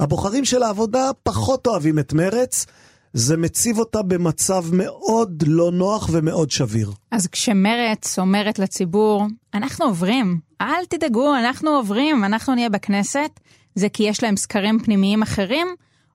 הבוחרים 0.00 0.44
של 0.44 0.62
העבודה 0.62 1.10
פחות 1.22 1.66
אוהבים 1.66 1.98
את 1.98 2.12
מרץ. 2.12 2.66
זה 3.12 3.36
מציב 3.36 3.78
אותה 3.78 4.02
במצב 4.02 4.64
מאוד 4.72 5.42
לא 5.46 5.70
נוח 5.72 6.08
ומאוד 6.12 6.50
שביר. 6.50 6.92
אז 7.10 7.26
כשמרץ 7.26 8.18
אומרת 8.18 8.58
לציבור, 8.58 9.26
אנחנו 9.54 9.84
עוברים, 9.84 10.40
אל 10.60 10.84
תדאגו, 10.88 11.36
אנחנו 11.36 11.70
עוברים, 11.70 12.24
אנחנו 12.24 12.54
נהיה 12.54 12.68
בכנסת, 12.68 13.40
זה 13.74 13.88
כי 13.88 14.02
יש 14.02 14.22
להם 14.22 14.36
סקרים 14.36 14.78
פנימיים 14.78 15.22
אחרים, 15.22 15.66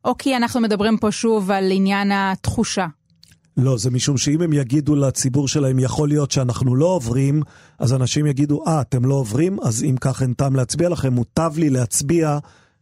או 0.06 0.18
כי 0.18 0.38
אנחנו 0.38 0.62
מדברים 0.62 0.98
פה 0.98 1.12
שוב 1.12 1.52
על 1.52 1.72
עניין 1.72 2.12
התחושה? 2.12 2.88
לא, 3.58 3.78
זה 3.78 3.92
משום 3.92 4.18
שאם 4.18 4.42
הם 4.42 4.54
יגידו 4.54 4.96
לציבור 4.96 5.48
שלהם, 5.48 5.80
יכול 5.80 6.08
להיות 6.10 6.32
שאנחנו 6.32 6.76
לא 6.76 6.86
עוברים, 6.86 7.42
אז 7.80 7.94
אנשים 7.94 8.26
יגידו, 8.26 8.64
אה, 8.68 8.82
אתם 8.82 9.06
לא 9.06 9.16
עוברים? 9.16 9.58
אז 9.62 9.84
אם 9.84 9.96
כך 10.02 10.22
אין 10.22 10.34
טעם 10.34 10.56
להצביע 10.56 10.90
לכם, 10.90 11.14
מוטב 11.14 11.52
לי 11.58 11.70
להצביע 11.70 12.38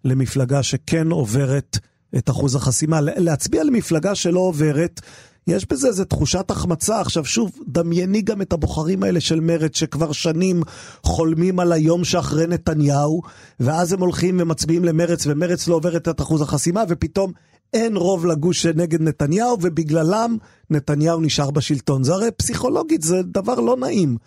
למפלגה 0.06 0.64
שכן 0.64 1.12
עוברת 1.12 1.78
את 2.18 2.30
אחוז 2.30 2.56
החסימה. 2.56 3.02
להצביע 3.02 3.64
למפלגה 3.64 4.16
שלא 4.16 4.40
עוברת, 4.40 5.02
יש 5.50 5.65
בזה 5.65 5.88
איזו 5.88 6.06
תחושת 6.06 6.51
החמצה. 6.51 7.01
עכשיו 7.01 7.25
שוב, 7.25 7.51
דמייני 7.68 8.22
גם 8.22 8.41
את 8.41 8.53
הבוחרים 8.53 9.03
האלה 9.03 9.20
של 9.20 9.39
מרצ 9.39 9.75
שכבר 9.75 10.12
שנים 10.12 10.63
חולמים 11.03 11.60
על 11.60 11.72
היום 11.72 12.03
שאחרי 12.03 12.48
נתניהו, 12.48 13.22
ואז 13.60 13.94
הם 13.94 14.00
הולכים 14.00 14.38
ומצביעים 14.41 14.86
למרצ, 14.86 15.27
ומרצ 15.27 15.68
לא 15.68 15.75
עוברת 15.75 16.08
את 16.08 16.22
אחוז 16.22 16.41
החסימה, 16.41 16.84
ופתאום 16.89 17.32
אין 17.74 17.98
רוב 17.98 18.25
לגוש 18.25 18.62
שנגד 18.62 19.01
נתניהו, 19.01 19.58
ובגללם 19.62 20.38
נתניהו 20.70 21.22
נשאר 21.22 21.51
בשלטון. 21.51 22.03
זה 22.03 22.13
הרי 22.13 22.32
פסיכולוגית, 22.32 23.01
זה 23.01 23.22
דבר 23.24 23.60
לא 23.60 23.77
נעים. 23.77 24.18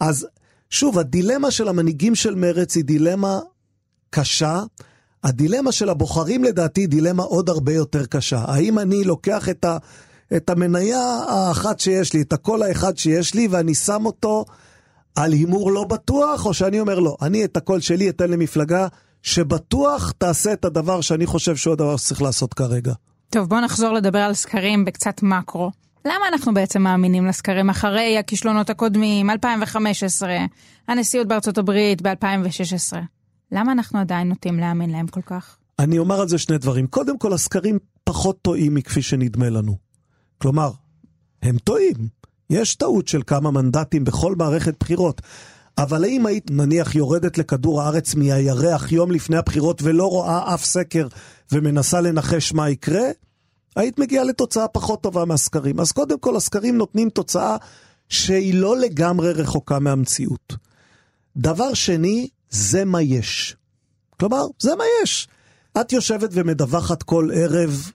אז 0.00 0.26
שוב, 0.70 0.98
הדילמה 0.98 1.50
של 1.50 1.68
המנהיגים 1.68 2.14
של 2.14 2.34
מרצ 2.34 2.76
היא 2.76 2.84
דילמה 2.84 3.40
קשה. 4.10 4.62
הדילמה 5.24 5.72
של 5.72 5.88
הבוחרים 5.88 6.44
לדעתי 6.44 6.80
היא 6.80 6.88
דילמה 6.88 7.22
עוד 7.22 7.48
הרבה 7.48 7.72
יותר 7.72 8.06
קשה. 8.06 8.44
האם 8.46 8.78
אני 8.78 9.04
לוקח 9.04 9.48
את, 9.48 9.64
ה, 9.64 9.78
את 10.36 10.50
המניה 10.50 11.22
האחת 11.28 11.80
שיש 11.80 12.12
לי, 12.12 12.22
את 12.22 12.32
הקול 12.32 12.62
האחד 12.62 12.96
שיש 12.96 13.34
לי, 13.34 13.48
ואני 13.50 13.74
שם 13.74 14.06
אותו 14.06 14.44
על 15.16 15.32
הימור 15.32 15.72
לא 15.72 15.84
בטוח, 15.84 16.46
או 16.46 16.54
שאני 16.54 16.80
אומר 16.80 16.98
לא, 16.98 17.16
אני 17.22 17.44
את 17.44 17.56
הקול 17.56 17.80
שלי 17.80 18.08
אתן 18.08 18.30
למפלגה 18.30 18.86
שבטוח 19.22 20.12
תעשה 20.18 20.52
את 20.52 20.64
הדבר 20.64 21.00
שאני 21.00 21.26
חושב 21.26 21.56
שהוא 21.56 21.72
הדבר 21.72 21.96
שצריך 21.96 22.22
לעשות 22.22 22.54
כרגע. 22.54 22.92
טוב, 23.30 23.48
בואו 23.48 23.60
נחזור 23.60 23.92
לדבר 23.92 24.18
על 24.18 24.34
סקרים 24.34 24.84
בקצת 24.84 25.22
מקרו. 25.22 25.70
למה 26.04 26.28
אנחנו 26.32 26.54
בעצם 26.54 26.82
מאמינים 26.82 27.26
לסקרים 27.26 27.70
אחרי 27.70 28.18
הכישלונות 28.18 28.70
הקודמים, 28.70 29.30
2015, 29.30 30.36
הנשיאות 30.88 31.28
בארצות 31.28 31.58
הברית 31.58 32.02
ב-2016? 32.02 32.96
למה 33.52 33.72
אנחנו 33.72 33.98
עדיין 33.98 34.28
נוטים 34.28 34.58
להאמין 34.58 34.90
להם 34.90 35.06
כל 35.06 35.22
כך? 35.22 35.56
אני 35.78 35.98
אומר 35.98 36.20
על 36.20 36.28
זה 36.28 36.38
שני 36.38 36.58
דברים. 36.58 36.86
קודם 36.86 37.18
כל, 37.18 37.32
הסקרים 37.32 37.78
פחות 38.04 38.42
טועים 38.42 38.74
מכפי 38.74 39.02
שנדמה 39.02 39.50
לנו. 39.50 39.83
כלומר, 40.38 40.70
הם 41.42 41.58
טועים. 41.58 42.08
יש 42.50 42.74
טעות 42.74 43.08
של 43.08 43.22
כמה 43.26 43.50
מנדטים 43.50 44.04
בכל 44.04 44.34
מערכת 44.34 44.74
בחירות. 44.80 45.22
אבל 45.78 46.04
האם 46.04 46.26
היית 46.26 46.50
נניח 46.50 46.94
יורדת 46.94 47.38
לכדור 47.38 47.82
הארץ 47.82 48.14
מהירח 48.14 48.92
יום 48.92 49.10
לפני 49.10 49.36
הבחירות 49.36 49.82
ולא 49.82 50.06
רואה 50.06 50.54
אף 50.54 50.64
סקר 50.64 51.06
ומנסה 51.52 52.00
לנחש 52.00 52.52
מה 52.52 52.70
יקרה? 52.70 53.08
היית 53.76 53.98
מגיעה 53.98 54.24
לתוצאה 54.24 54.68
פחות 54.68 55.02
טובה 55.02 55.24
מהסקרים. 55.24 55.80
אז 55.80 55.92
קודם 55.92 56.18
כל, 56.18 56.36
הסקרים 56.36 56.78
נותנים 56.78 57.10
תוצאה 57.10 57.56
שהיא 58.08 58.54
לא 58.54 58.76
לגמרי 58.76 59.32
רחוקה 59.32 59.78
מהמציאות. 59.78 60.56
דבר 61.36 61.74
שני, 61.74 62.28
זה 62.50 62.84
מה 62.84 63.02
יש. 63.02 63.56
כלומר, 64.20 64.46
זה 64.58 64.76
מה 64.76 64.84
יש. 65.02 65.28
את 65.80 65.92
יושבת 65.92 66.30
ומדווחת 66.32 67.02
כל 67.02 67.30
ערב 67.34 67.90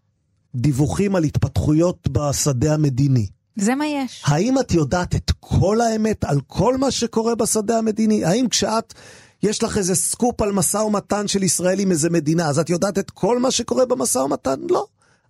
דיווחים 0.56 1.16
על 1.16 1.24
התפתחויות 1.24 2.08
בשדה 2.08 2.74
המדיני. 2.74 3.28
זה 3.56 3.76
מה 3.76 3.88
יש. 3.88 4.24
האם 4.26 4.60
את 4.60 4.72
יודעת 4.72 5.16
את 5.16 5.32
כל 5.40 5.82
האמת 5.82 6.24
על 6.24 6.40
כל 6.48 6.78
מה 6.78 6.92
שקורה 6.92 7.36
בשדה 7.36 7.78
המדיני? 7.78 8.26
האם 8.26 8.48
כשאת, 8.50 8.94
יש 9.44 9.64
לך 9.64 9.78
איזה 9.78 9.96
סקופ 9.96 10.42
על 10.42 10.52
משא 10.52 10.78
ומתן 10.78 11.28
של 11.28 11.44
ישראל 11.44 11.80
עם 11.80 11.92
איזה 11.92 12.10
מדינה, 12.10 12.50
אז 12.50 12.60
את 12.60 12.70
יודעת 12.70 12.98
את 13.00 13.12
כל 13.12 13.40
מה 13.40 13.52
שקורה 13.52 13.86
במשא 13.86 14.20
ומתן? 14.20 14.60
לא. 14.70 14.86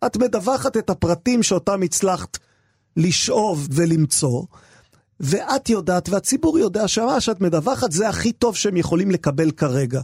את 0.06 0.18
מדווחת 0.18 0.78
את 0.78 0.90
הפרטים 0.90 1.44
שאותם 1.44 1.82
הצלחת 1.84 2.38
לשאוב 2.98 3.68
ולמצוא, 3.72 4.44
ואת 5.20 5.70
יודעת, 5.70 6.10
והציבור 6.10 6.60
יודע 6.60 6.88
שמה 6.88 7.22
שאת 7.22 7.42
מדווחת 7.42 7.92
זה 7.92 8.10
הכי 8.10 8.32
טוב 8.32 8.56
שהם 8.56 8.78
יכולים 8.78 9.12
לקבל 9.12 9.52
כרגע. 9.52 10.02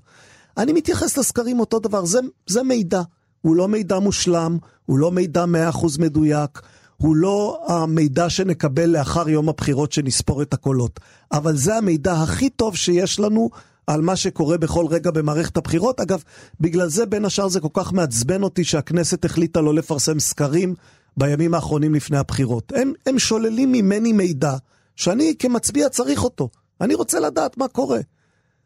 אני 0.58 0.74
מתייחס 0.74 1.18
לסקרים 1.18 1.60
אותו 1.60 1.80
דבר, 1.80 2.06
זה, 2.06 2.20
זה 2.48 2.64
מידע. 2.64 3.02
הוא 3.46 3.56
לא 3.56 3.68
מידע 3.68 4.00
מושלם, 4.00 4.58
הוא 4.86 5.00
לא 5.00 5.12
מידע 5.12 5.46
100% 5.72 5.86
מדויק, 6.00 6.62
הוא 6.98 7.16
לא 7.16 7.64
המידע 7.68 8.30
שנקבל 8.30 8.90
לאחר 8.90 9.30
יום 9.30 9.50
הבחירות 9.50 9.92
שנספור 9.92 10.42
את 10.42 10.54
הקולות. 10.54 11.00
אבל 11.32 11.56
זה 11.56 11.76
המידע 11.76 12.14
הכי 12.14 12.50
טוב 12.50 12.76
שיש 12.76 13.20
לנו 13.20 13.50
על 13.88 14.02
מה 14.02 14.16
שקורה 14.16 14.58
בכל 14.58 14.86
רגע 14.90 15.12
במערכת 15.12 15.58
הבחירות. 15.58 16.00
אגב, 16.00 16.24
בגלל 16.60 16.90
זה 16.90 17.06
בין 17.06 17.26
השאר 17.26 17.48
זה 17.48 17.60
כל 17.60 17.68
כך 17.74 17.94
מעצבן 17.94 18.44
אותי 18.44 18.64
שהכנסת 18.64 19.26
החליטה 19.26 19.62
לא 19.62 19.74
לפרסם 19.74 20.20
סקרים 20.20 20.76
בימים 21.18 21.54
האחרונים 21.54 21.96
לפני 21.96 22.18
הבחירות. 22.18 22.74
הם, 22.76 22.94
הם 23.06 23.20
שוללים 23.20 23.72
ממני 23.72 24.14
מידע 24.14 24.56
שאני 24.96 25.34
כמצביע 25.40 25.90
צריך 25.90 26.24
אותו. 26.24 26.50
אני 26.82 26.96
רוצה 26.96 27.20
לדעת 27.20 27.58
מה 27.58 27.68
קורה. 27.68 28.00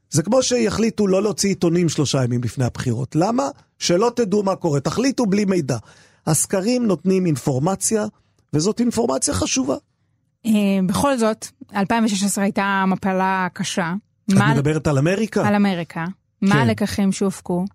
זה 0.10 0.24
כמו 0.24 0.44
שיחליטו 0.44 1.08
לא 1.08 1.24
להוציא 1.24 1.50
עיתונים 1.50 1.90
שלושה 1.90 2.24
ימים 2.24 2.44
לפני 2.44 2.66
הבחירות. 2.66 3.16
למה? 3.16 3.48
שלא 3.80 4.12
תדעו 4.16 4.44
מה 4.44 4.56
קורה. 4.56 4.80
תחליטו 4.80 5.26
בלי 5.26 5.46
מידע. 5.46 5.78
הסקרים 6.28 6.86
נותנים 6.86 7.26
אינפורמציה, 7.26 8.06
וזאת 8.54 8.80
אינפורמציה 8.80 9.34
חשובה. 9.34 9.76
אה, 10.46 10.52
בכל 10.86 11.18
זאת, 11.18 11.48
2016 11.76 12.44
הייתה 12.44 12.84
מפלה 12.88 13.48
קשה. 13.54 13.94
את 14.30 14.34
מה... 14.34 14.54
מדברת 14.54 14.88
על 14.88 14.98
אמריקה? 14.98 15.48
על 15.48 15.56
אמריקה. 15.56 16.06
כן. 16.06 16.48
מה 16.48 16.62
הלקחים 16.62 17.12
שהופקו? 17.12 17.66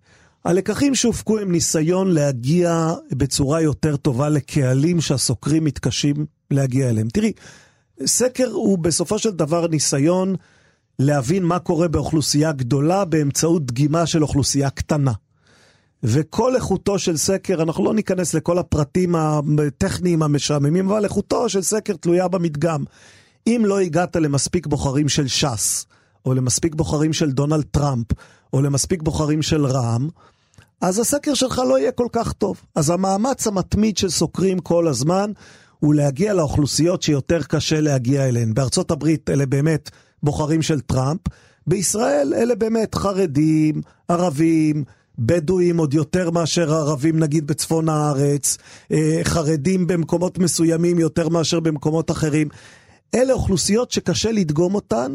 הלקחים 0.44 0.94
שהופקו 0.94 1.38
הם 1.38 1.52
ניסיון 1.52 2.10
להגיע 2.10 2.92
בצורה 3.10 3.60
יותר 3.60 3.96
טובה 3.96 4.28
לקהלים 4.28 5.00
שהסוקרים 5.00 5.64
מתקשים 5.64 6.26
להגיע 6.50 6.90
אליהם. 6.90 7.08
תראי, 7.08 7.32
סקר 8.06 8.48
הוא 8.52 8.78
בסופו 8.78 9.18
של 9.18 9.30
דבר 9.30 9.66
ניסיון 9.66 10.36
להבין 10.98 11.44
מה 11.44 11.58
קורה 11.58 11.88
באוכלוסייה 11.88 12.52
גדולה 12.52 13.04
באמצעות 13.04 13.66
דגימה 13.66 14.06
של 14.06 14.22
אוכלוסייה 14.22 14.70
קטנה. 14.70 15.12
וכל 16.02 16.56
איכותו 16.56 16.98
של 16.98 17.16
סקר, 17.16 17.62
אנחנו 17.62 17.84
לא 17.84 17.94
ניכנס 17.94 18.34
לכל 18.34 18.58
הפרטים 18.58 19.14
הטכניים 19.14 20.22
המשעממים, 20.22 20.90
אבל 20.90 21.04
איכותו 21.04 21.48
של 21.48 21.62
סקר 21.62 21.96
תלויה 21.96 22.28
במדגם. 22.28 22.84
אם 23.46 23.62
לא 23.66 23.80
הגעת 23.80 24.16
למספיק 24.16 24.66
בוחרים 24.66 25.08
של 25.08 25.28
ש"ס, 25.28 25.86
או 26.26 26.34
למספיק 26.34 26.74
בוחרים 26.74 27.12
של 27.12 27.30
דונלד 27.30 27.64
טראמפ, 27.70 28.06
או 28.52 28.62
למספיק 28.62 29.02
בוחרים 29.02 29.42
של 29.42 29.66
רע"מ, 29.66 30.08
אז 30.80 30.98
הסקר 30.98 31.34
שלך 31.34 31.62
לא 31.68 31.78
יהיה 31.78 31.92
כל 31.92 32.06
כך 32.12 32.32
טוב. 32.32 32.62
אז 32.74 32.90
המאמץ 32.90 33.46
המתמיד 33.46 33.96
של 33.96 34.10
סוקרים 34.10 34.58
כל 34.58 34.88
הזמן 34.88 35.32
הוא 35.78 35.94
להגיע 35.94 36.34
לאוכלוסיות 36.34 37.02
שיותר 37.02 37.42
קשה 37.42 37.80
להגיע 37.80 38.28
אליהן. 38.28 38.54
בארצות 38.54 38.90
הברית 38.90 39.30
אלה 39.30 39.46
באמת 39.46 39.90
בוחרים 40.24 40.62
של 40.62 40.80
טראמפ, 40.80 41.20
בישראל 41.66 42.34
אלה 42.36 42.54
באמת 42.54 42.94
חרדים, 42.94 43.82
ערבים, 44.08 44.84
בדואים 45.18 45.78
עוד 45.78 45.94
יותר 45.94 46.30
מאשר 46.30 46.74
ערבים 46.74 47.18
נגיד 47.18 47.46
בצפון 47.46 47.88
הארץ, 47.88 48.58
אה, 48.92 49.20
חרדים 49.24 49.86
במקומות 49.86 50.38
מסוימים 50.38 50.98
יותר 50.98 51.28
מאשר 51.28 51.60
במקומות 51.60 52.10
אחרים. 52.10 52.48
אלה 53.14 53.32
אוכלוסיות 53.32 53.90
שקשה 53.90 54.32
לדגום 54.32 54.74
אותן, 54.74 55.14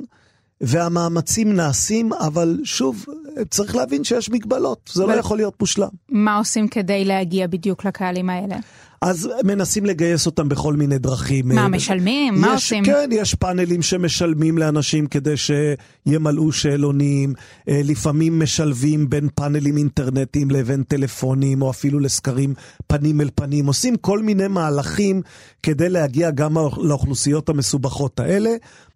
והמאמצים 0.61 1.53
נעשים, 1.53 2.13
אבל 2.13 2.59
שוב, 2.63 3.05
צריך 3.49 3.75
להבין 3.75 4.03
שיש 4.03 4.29
מגבלות, 4.29 4.89
זה 4.93 5.05
לא 5.05 5.13
יכול 5.13 5.37
להיות 5.37 5.53
מושלם. 5.59 5.87
מה 6.09 6.37
עושים 6.37 6.67
כדי 6.67 7.05
להגיע 7.05 7.47
בדיוק 7.47 7.85
לקהלים 7.85 8.29
האלה? 8.29 8.55
אז 9.01 9.29
מנסים 9.43 9.85
לגייס 9.85 10.25
אותם 10.25 10.49
בכל 10.49 10.73
מיני 10.73 10.97
דרכים. 10.97 11.47
מה, 11.47 11.67
משלמים? 11.67 12.33
יש, 12.35 12.41
מה 12.41 12.53
עושים? 12.53 12.83
כן, 12.83 13.09
יש 13.11 13.35
פאנלים 13.35 13.81
שמשלמים 13.81 14.57
לאנשים 14.57 15.07
כדי 15.07 15.33
שימלאו 15.37 16.51
שאלונים. 16.51 17.33
אה, 17.69 17.81
לפעמים 17.83 18.39
משלבים 18.39 19.09
בין 19.09 19.27
פאנלים 19.35 19.77
אינטרנטיים 19.77 20.51
לבין 20.51 20.83
טלפונים, 20.83 21.61
או 21.61 21.69
אפילו 21.69 21.99
לסקרים 21.99 22.53
פנים 22.87 23.21
אל 23.21 23.29
פנים. 23.35 23.67
עושים 23.67 23.95
כל 23.95 24.19
מיני 24.19 24.47
מהלכים 24.47 25.21
כדי 25.63 25.89
להגיע 25.89 26.31
גם 26.31 26.57
לאוכלוסיות 26.77 27.49
המסובכות 27.49 28.19
האלה, 28.19 28.49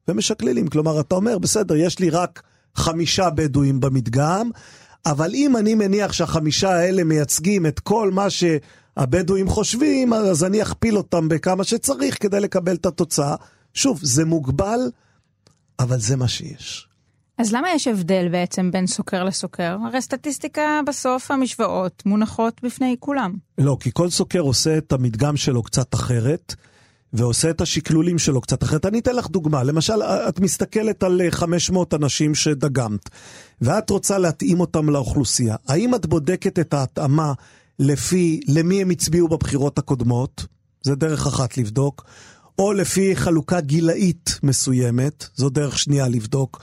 ומשקללים. 0.08 0.68
כלומר, 0.68 1.00
אתה 1.00 1.16
אומר, 1.16 1.38
בסדר, 1.38 1.76
יש 1.76 2.00
לי 2.00 2.10
רק 2.10 2.42
חמישה 2.76 3.30
בדואים 3.30 3.80
במדגם, 3.80 4.50
אבל 5.06 5.32
אם 5.34 5.58
אני 5.58 5.76
מניח 5.76 6.14
שהחמישה 6.14 6.72
האלה 6.72 7.04
מייצגים 7.04 7.66
את 7.66 7.80
כל 7.80 8.12
מה 8.12 8.28
שהבדואים 8.30 9.50
חושבים, 9.50 10.14
אז 10.14 10.44
אני 10.44 10.62
אכפיל 10.62 10.98
אותם 10.98 11.30
בכמה 11.30 11.64
שצריך 11.64 12.18
כדי 12.22 12.40
לקבל 12.40 12.76
את 12.76 12.86
התוצאה. 12.86 13.36
שוב, 13.74 14.00
זה 14.02 14.26
מוגבל, 14.26 14.80
אבל 15.80 16.00
זה 16.00 16.16
מה 16.16 16.28
שיש. 16.28 16.88
אז 17.38 17.54
למה 17.54 17.68
יש 17.76 17.88
הבדל 17.88 18.28
בעצם 18.32 18.72
בין 18.72 18.88
סוקר 18.88 19.24
לסוקר? 19.24 19.78
הרי 19.86 20.02
סטטיסטיקה 20.02 20.80
בסוף 20.88 21.32
המשוואות 21.32 22.04
מונחות 22.06 22.62
בפני 22.64 22.96
כולם. 23.00 23.34
לא, 23.58 23.78
כי 23.80 23.90
כל 23.94 24.10
סוקר 24.10 24.40
עושה 24.40 24.78
את 24.78 24.92
המדגם 24.92 25.38
שלו 25.38 25.64
קצת 25.64 25.94
אחרת, 25.94 26.56
ועושה 27.14 27.50
את 27.50 27.62
השקלולים 27.62 28.20
שלו 28.20 28.42
קצת 28.42 28.64
אחרת. 28.64 28.86
אני 28.86 29.00
אתן 29.00 29.16
לך 29.16 29.28
דוגמה, 29.28 29.64
למשל, 29.64 30.02
את 30.04 30.40
מסתכלת 30.40 31.04
על 31.04 31.22
500 31.30 31.94
אנשים 31.94 32.36
שדגמת, 32.36 33.10
ואת 33.62 33.90
רוצה 33.90 34.18
להתאים 34.18 34.60
אותם 34.60 34.90
לאוכלוסייה. 34.90 35.56
האם 35.68 35.96
את 35.96 36.06
בודקת 36.06 36.60
את 36.60 36.74
ההתאמה 36.74 37.34
לפי 37.80 38.40
למי 38.48 38.82
הם 38.82 38.90
הצביעו 38.90 39.28
בבחירות 39.28 39.78
הקודמות? 39.78 40.46
זה 40.82 40.96
דרך 40.96 41.28
אחת 41.28 41.58
לבדוק. 41.58 42.06
או 42.60 42.74
לפי 42.74 43.16
חלוקה 43.16 43.62
גילאית 43.62 44.40
מסוימת, 44.44 45.26
זו 45.36 45.50
דרך 45.50 45.80
שנייה 45.80 46.08
לבדוק. 46.08 46.62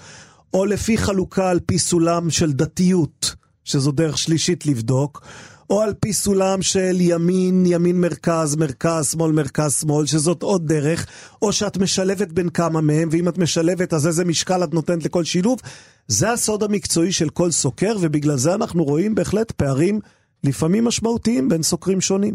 או 0.55 0.65
לפי 0.65 0.99
חלוקה 0.99 1.51
על 1.51 1.61
פי 1.67 1.79
סולם 1.79 2.31
של 2.31 2.53
דתיות, 2.53 3.35
שזו 3.65 3.93
דרך 3.93 4.19
שלישית 4.19 4.67
לבדוק, 4.67 5.23
או 5.71 5.81
על 5.81 5.95
פי 6.01 6.13
סולם 6.13 6.63
של 6.63 6.97
ימין, 7.01 7.65
ימין 7.67 8.01
מרכז, 8.01 8.57
מרכז, 8.57 9.11
שמאל, 9.11 9.33
מרכז, 9.33 9.81
שמאל, 9.81 10.07
שזאת 10.07 10.43
עוד 10.43 10.67
דרך, 10.67 11.07
או 11.43 11.53
שאת 11.53 11.77
משלבת 11.77 12.33
בין 12.33 12.49
כמה 12.49 12.81
מהם, 12.81 13.09
ואם 13.13 13.29
את 13.29 13.39
משלבת 13.39 13.93
אז 13.93 14.07
איזה 14.07 14.25
משקל 14.25 14.65
את 14.65 14.75
נותנת 14.75 15.05
לכל 15.05 15.25
שילוב. 15.25 15.61
זה 16.09 16.33
הסוד 16.33 16.63
המקצועי 16.63 17.13
של 17.13 17.29
כל 17.29 17.51
סוקר, 17.51 17.97
ובגלל 18.01 18.37
זה 18.37 18.55
אנחנו 18.55 18.85
רואים 18.85 19.15
בהחלט 19.15 19.51
פערים 19.51 20.01
לפעמים 20.45 20.85
משמעותיים 20.85 21.49
בין 21.49 21.63
סוקרים 21.63 22.01
שונים. 22.01 22.35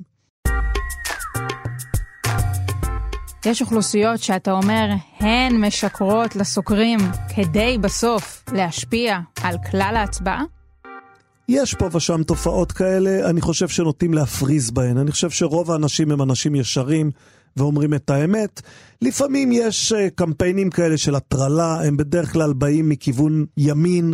יש 3.46 3.62
אוכלוסיות 3.62 4.20
שאתה 4.20 4.51
אומר, 4.51 4.86
הן 5.20 5.65
משקרות 5.65 6.36
לסוקרים 6.36 7.00
כדי 7.36 7.77
בסוף 7.82 8.44
להשפיע 8.54 9.20
על 9.44 9.56
כלל 9.72 9.94
ההצבעה? 9.98 10.55
יש 11.50 11.74
פה 11.74 11.90
ושם 11.92 12.24
תופעות 12.24 12.72
כאלה, 12.72 13.30
אני 13.30 13.42
חושב 13.42 13.68
שנוטים 13.68 14.14
להפריז 14.14 14.72
בהן. 14.72 14.98
אני 14.98 15.12
חושב 15.12 15.30
שרוב 15.30 15.72
האנשים 15.72 16.12
הם 16.12 16.22
אנשים 16.22 16.56
ישרים 16.56 17.12
ואומרים 17.58 17.94
את 17.94 18.10
האמת. 18.10 18.62
לפעמים 19.02 19.52
יש 19.52 19.94
אה, 19.94 20.10
קמפיינים 20.10 20.70
כאלה 20.70 20.98
של 20.98 21.16
הטרלה, 21.16 21.84
הם 21.84 21.98
בדרך 21.98 22.34
כלל 22.34 22.54
באים 22.54 22.90
מכיוון 22.90 23.46
ימין. 23.58 24.14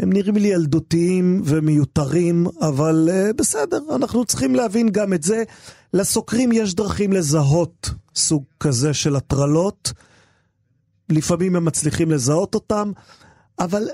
הם 0.00 0.12
נראים 0.12 0.36
לי 0.36 0.48
ילדותיים 0.48 1.42
ומיותרים, 1.44 2.46
אבל 2.60 3.08
uh, 3.08 3.32
בסדר, 3.32 3.78
אנחנו 3.94 4.24
צריכים 4.24 4.54
להבין 4.54 4.88
גם 4.88 5.12
את 5.12 5.22
זה. 5.22 5.42
לסוקרים 5.94 6.52
יש 6.52 6.74
דרכים 6.74 7.12
לזהות 7.12 7.90
סוג 8.16 8.44
כזה 8.60 8.94
של 8.94 9.16
הטרלות. 9.16 9.92
לפעמים 11.08 11.56
הם 11.56 11.64
מצליחים 11.64 12.10
לזהות 12.10 12.54
אותם, 12.54 12.92
אבל 13.58 13.88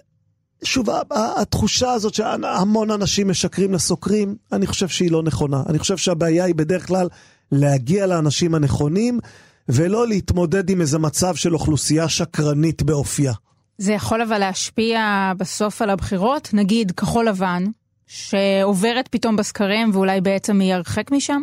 שוב, 0.64 0.88
התחושה 1.11 1.92
הזאת 1.92 2.14
שהמון 2.14 2.90
אנשים 2.90 3.28
משקרים 3.28 3.73
לסוקרים, 3.73 4.37
אני 4.52 4.66
חושב 4.66 4.88
שהיא 4.88 5.11
לא 5.11 5.23
נכונה. 5.23 5.62
אני 5.68 5.78
חושב 5.78 5.96
שהבעיה 5.96 6.44
היא 6.44 6.54
בדרך 6.54 6.87
כלל 6.87 7.08
להגיע 7.52 8.06
לאנשים 8.06 8.54
הנכונים, 8.54 9.20
ולא 9.68 10.08
להתמודד 10.08 10.70
עם 10.70 10.80
איזה 10.80 10.99
מצב 10.99 11.34
של 11.34 11.54
אוכלוסייה 11.54 12.08
שקרנית 12.08 12.82
באופייה. 12.82 13.32
זה 13.78 13.92
יכול 13.92 14.23
אבל 14.23 14.38
להשפיע 14.38 15.32
בסוף 15.38 15.82
על 15.82 15.90
הבחירות? 15.90 16.50
נגיד 16.52 16.90
כחול 16.90 17.28
לבן, 17.28 17.64
שעוברת 18.06 19.08
פתאום 19.08 19.36
בסקרים 19.36 19.90
ואולי 19.93 20.21
בעצם 20.21 20.60
היא 20.60 20.75
הרחק 20.75 21.10
משם? 21.10 21.43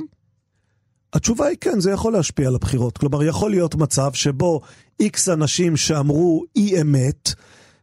התשובה 1.14 1.48
היא 1.48 1.58
כן, 1.62 1.80
זה 1.80 1.92
יכול 1.92 2.14
להשפיע 2.14 2.48
על 2.48 2.56
הבחירות. 2.56 2.98
כלומר, 2.98 3.24
יכול 3.24 3.52
להיות 3.52 3.76
מצב 3.76 4.14
שבו 4.14 4.62
איקס 5.00 5.30
אנשים 5.30 5.78
שאמרו 5.78 6.44
אי 6.56 6.82
אמת, 6.82 7.34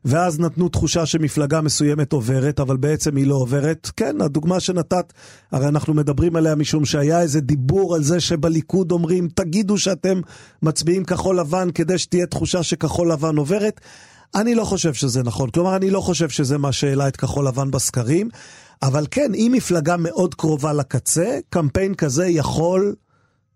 ואז 0.09 0.41
נתנו 0.41 0.69
תחושה 0.69 1.07
שמפלגה 1.07 1.61
מסוימת 1.61 2.13
עוברת, 2.13 2.61
אבל 2.61 2.77
בעצם 2.77 3.17
היא 3.17 3.27
לא 3.27 3.35
עוברת. 3.35 3.91
כן, 3.97 4.21
הדוגמה 4.21 4.61
שנתת, 4.61 5.13
הרי 5.53 5.69
אנחנו 5.69 5.95
מדברים 5.95 6.37
עליה 6.37 6.55
משום 6.55 6.85
שהיה 6.85 7.21
איזה 7.21 7.41
דיבור 7.41 7.95
על 7.95 8.03
זה 8.03 8.21
שבליכוד 8.21 8.93
אומרים, 8.93 9.29
תגידו 9.35 9.79
שאתם 9.79 10.21
מצביעים 10.63 11.05
כחול 11.05 11.41
לבן 11.41 11.71
כדי 11.71 11.99
שתהיה 11.99 12.27
תחושה 12.27 12.63
שכחול 12.63 13.13
לבן 13.13 13.37
עוברת. 13.37 13.81
אני 14.35 14.55
לא 14.55 14.65
חושב 14.65 14.95
שזה 14.95 15.23
נכון. 15.23 15.51
כלומר, 15.51 15.77
אני 15.77 15.91
לא 15.91 16.01
חושב 16.01 16.29
שזה 16.29 16.59
מה 16.59 16.73
שהעלה 16.73 17.09
את 17.09 17.17
כחול 17.17 17.47
לבן 17.47 17.71
בסקרים, 17.71 18.29
אבל 18.83 19.07
כן, 19.11 19.35
אם 19.35 19.53
מפלגה 19.55 19.97
מאוד 19.97 20.35
קרובה 20.35 20.73
לקצה, 20.73 21.39
קמפיין 21.51 21.95
כזה 21.95 22.27
יכול 22.27 22.95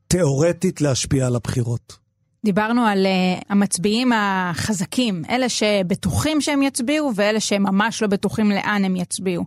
תיאורטית 0.09 0.81
להשפיע 0.81 1.27
על 1.27 1.37
הבחירות. 1.37 2.02
דיברנו 2.45 2.83
על 2.87 3.07
uh, 3.07 3.45
המצביעים 3.49 4.13
החזקים, 4.15 5.23
אלה 5.31 5.49
שבטוחים 5.49 6.41
שהם 6.41 6.63
יצביעו 6.63 7.13
ואלה 7.15 7.41
שממש 7.41 8.03
לא 8.03 8.09
בטוחים 8.09 8.51
לאן 8.51 8.85
הם 8.85 8.97
יצביעו. 8.97 9.45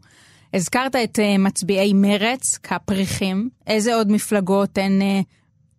הזכרת 0.53 0.95
את 0.95 1.19
uh, 1.19 1.39
מצביעי 1.39 1.93
מרץ 1.93 2.57
כפריחים, 2.63 3.49
איזה 3.67 3.95
עוד 3.95 4.11
מפלגות 4.11 4.77
הן 4.77 5.01
uh, 5.01 5.23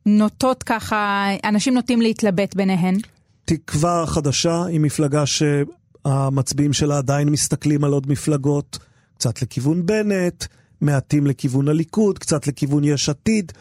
נוטות 0.07 0.63
ככה, 0.63 1.27
אנשים 1.45 1.75
נוטים 1.75 2.03
להתלבט 2.03 2.55
ביניהן? 2.55 2.97
תקווה 3.45 4.05
חדשה 4.07 4.65
היא 4.65 4.81
מפלגה 4.81 5.25
שהמצביעים 5.27 6.73
שלה 6.73 6.99
עדיין 6.99 7.29
מסתכלים 7.29 7.85
על 7.85 7.93
עוד 7.93 8.11
מפלגות, 8.11 8.79
קצת 9.15 9.43
לכיוון 9.43 9.87
בנט, 9.87 10.45
מעטים 10.81 11.27
לכיוון 11.27 11.69
הליכוד, 11.69 12.19
קצת 12.19 12.47
לכיוון 12.47 12.85
יש 12.85 13.09
עתיד. 13.09 13.53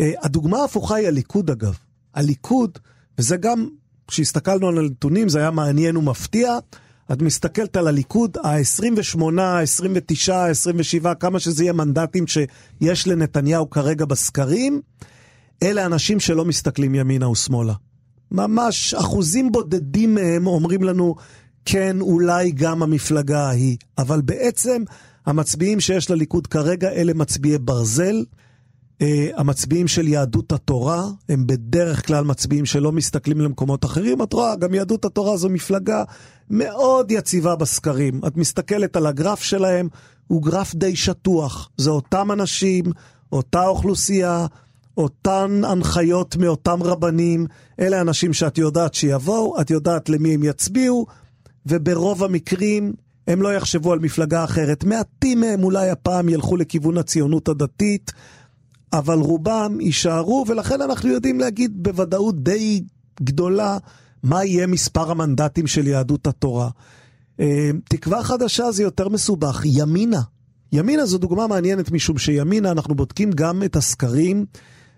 Uh, 0.00 0.02
הדוגמה 0.22 0.58
ההפוכה 0.58 0.94
היא 0.94 1.08
הליכוד 1.08 1.50
אגב. 1.50 1.89
הליכוד, 2.14 2.78
וזה 3.18 3.36
גם, 3.36 3.68
כשהסתכלנו 4.06 4.68
על 4.68 4.78
הנתונים, 4.78 5.28
זה 5.28 5.38
היה 5.38 5.50
מעניין 5.50 5.96
ומפתיע. 5.96 6.58
את 7.12 7.22
מסתכלת 7.22 7.76
על 7.76 7.88
הליכוד, 7.88 8.36
ה-28, 8.44 9.40
ה-29, 9.40 10.32
ה-27, 10.32 11.14
כמה 11.14 11.38
שזה 11.38 11.64
יהיה 11.64 11.72
מנדטים 11.72 12.24
שיש 12.26 13.06
לנתניהו 13.06 13.70
כרגע 13.70 14.04
בסקרים, 14.04 14.80
אלה 15.62 15.86
אנשים 15.86 16.20
שלא 16.20 16.44
מסתכלים 16.44 16.94
ימינה 16.94 17.28
ושמאלה. 17.28 17.74
ממש 18.30 18.94
אחוזים 18.94 19.52
בודדים 19.52 20.14
מהם 20.14 20.46
אומרים 20.46 20.82
לנו, 20.82 21.14
כן, 21.64 22.00
אולי 22.00 22.50
גם 22.50 22.82
המפלגה 22.82 23.48
ההיא. 23.48 23.76
אבל 23.98 24.20
בעצם 24.20 24.82
המצביעים 25.26 25.80
שיש 25.80 26.10
לליכוד 26.10 26.46
כרגע 26.46 26.90
אלה 26.90 27.14
מצביעי 27.14 27.58
ברזל, 27.58 28.24
המצביעים 29.36 29.88
של 29.88 30.08
יהדות 30.08 30.52
התורה 30.52 31.04
הם 31.28 31.46
בדרך 31.46 32.06
כלל 32.06 32.24
מצביעים 32.24 32.66
שלא 32.66 32.92
מסתכלים 32.92 33.40
למקומות 33.40 33.84
אחרים. 33.84 34.22
את 34.22 34.32
רואה, 34.32 34.56
גם 34.56 34.74
יהדות 34.74 35.04
התורה 35.04 35.36
זו 35.36 35.48
מפלגה 35.48 36.04
מאוד 36.50 37.10
יציבה 37.10 37.56
בסקרים. 37.56 38.20
את 38.26 38.36
מסתכלת 38.36 38.96
על 38.96 39.06
הגרף 39.06 39.42
שלהם, 39.42 39.88
הוא 40.26 40.42
גרף 40.42 40.74
די 40.74 40.96
שטוח. 40.96 41.70
זה 41.76 41.90
אותם 41.90 42.32
אנשים, 42.32 42.84
אותה 43.32 43.66
אוכלוסייה, 43.66 44.46
אותן 44.96 45.60
הנחיות 45.64 46.36
מאותם 46.36 46.82
רבנים. 46.82 47.46
אלה 47.80 48.00
אנשים 48.00 48.32
שאת 48.32 48.58
יודעת 48.58 48.94
שיבואו, 48.94 49.60
את 49.60 49.70
יודעת 49.70 50.08
למי 50.08 50.34
הם 50.34 50.42
יצביעו, 50.44 51.06
וברוב 51.66 52.24
המקרים 52.24 52.92
הם 53.26 53.42
לא 53.42 53.54
יחשבו 53.54 53.92
על 53.92 53.98
מפלגה 53.98 54.44
אחרת. 54.44 54.84
מעטים 54.84 55.40
מהם 55.40 55.64
אולי 55.64 55.90
הפעם 55.90 56.28
ילכו 56.28 56.56
לכיוון 56.56 56.98
הציונות 56.98 57.48
הדתית. 57.48 58.12
אבל 58.92 59.18
רובם 59.18 59.80
יישארו, 59.80 60.44
ולכן 60.48 60.80
אנחנו 60.80 61.08
יודעים 61.08 61.40
להגיד 61.40 61.82
בוודאות 61.82 62.42
די 62.42 62.82
גדולה 63.22 63.78
מה 64.22 64.44
יהיה 64.44 64.66
מספר 64.66 65.10
המנדטים 65.10 65.66
של 65.66 65.86
יהדות 65.86 66.26
התורה. 66.26 66.68
אה, 67.40 67.70
תקווה 67.88 68.22
חדשה 68.22 68.72
זה 68.72 68.82
יותר 68.82 69.08
מסובך, 69.08 69.62
ימינה. 69.64 70.20
ימינה 70.72 71.06
זו 71.06 71.18
דוגמה 71.18 71.46
מעניינת 71.46 71.90
משום 71.90 72.18
שימינה 72.18 72.70
אנחנו 72.70 72.94
בודקים 72.94 73.30
גם 73.30 73.62
את 73.62 73.76
הסקרים 73.76 74.46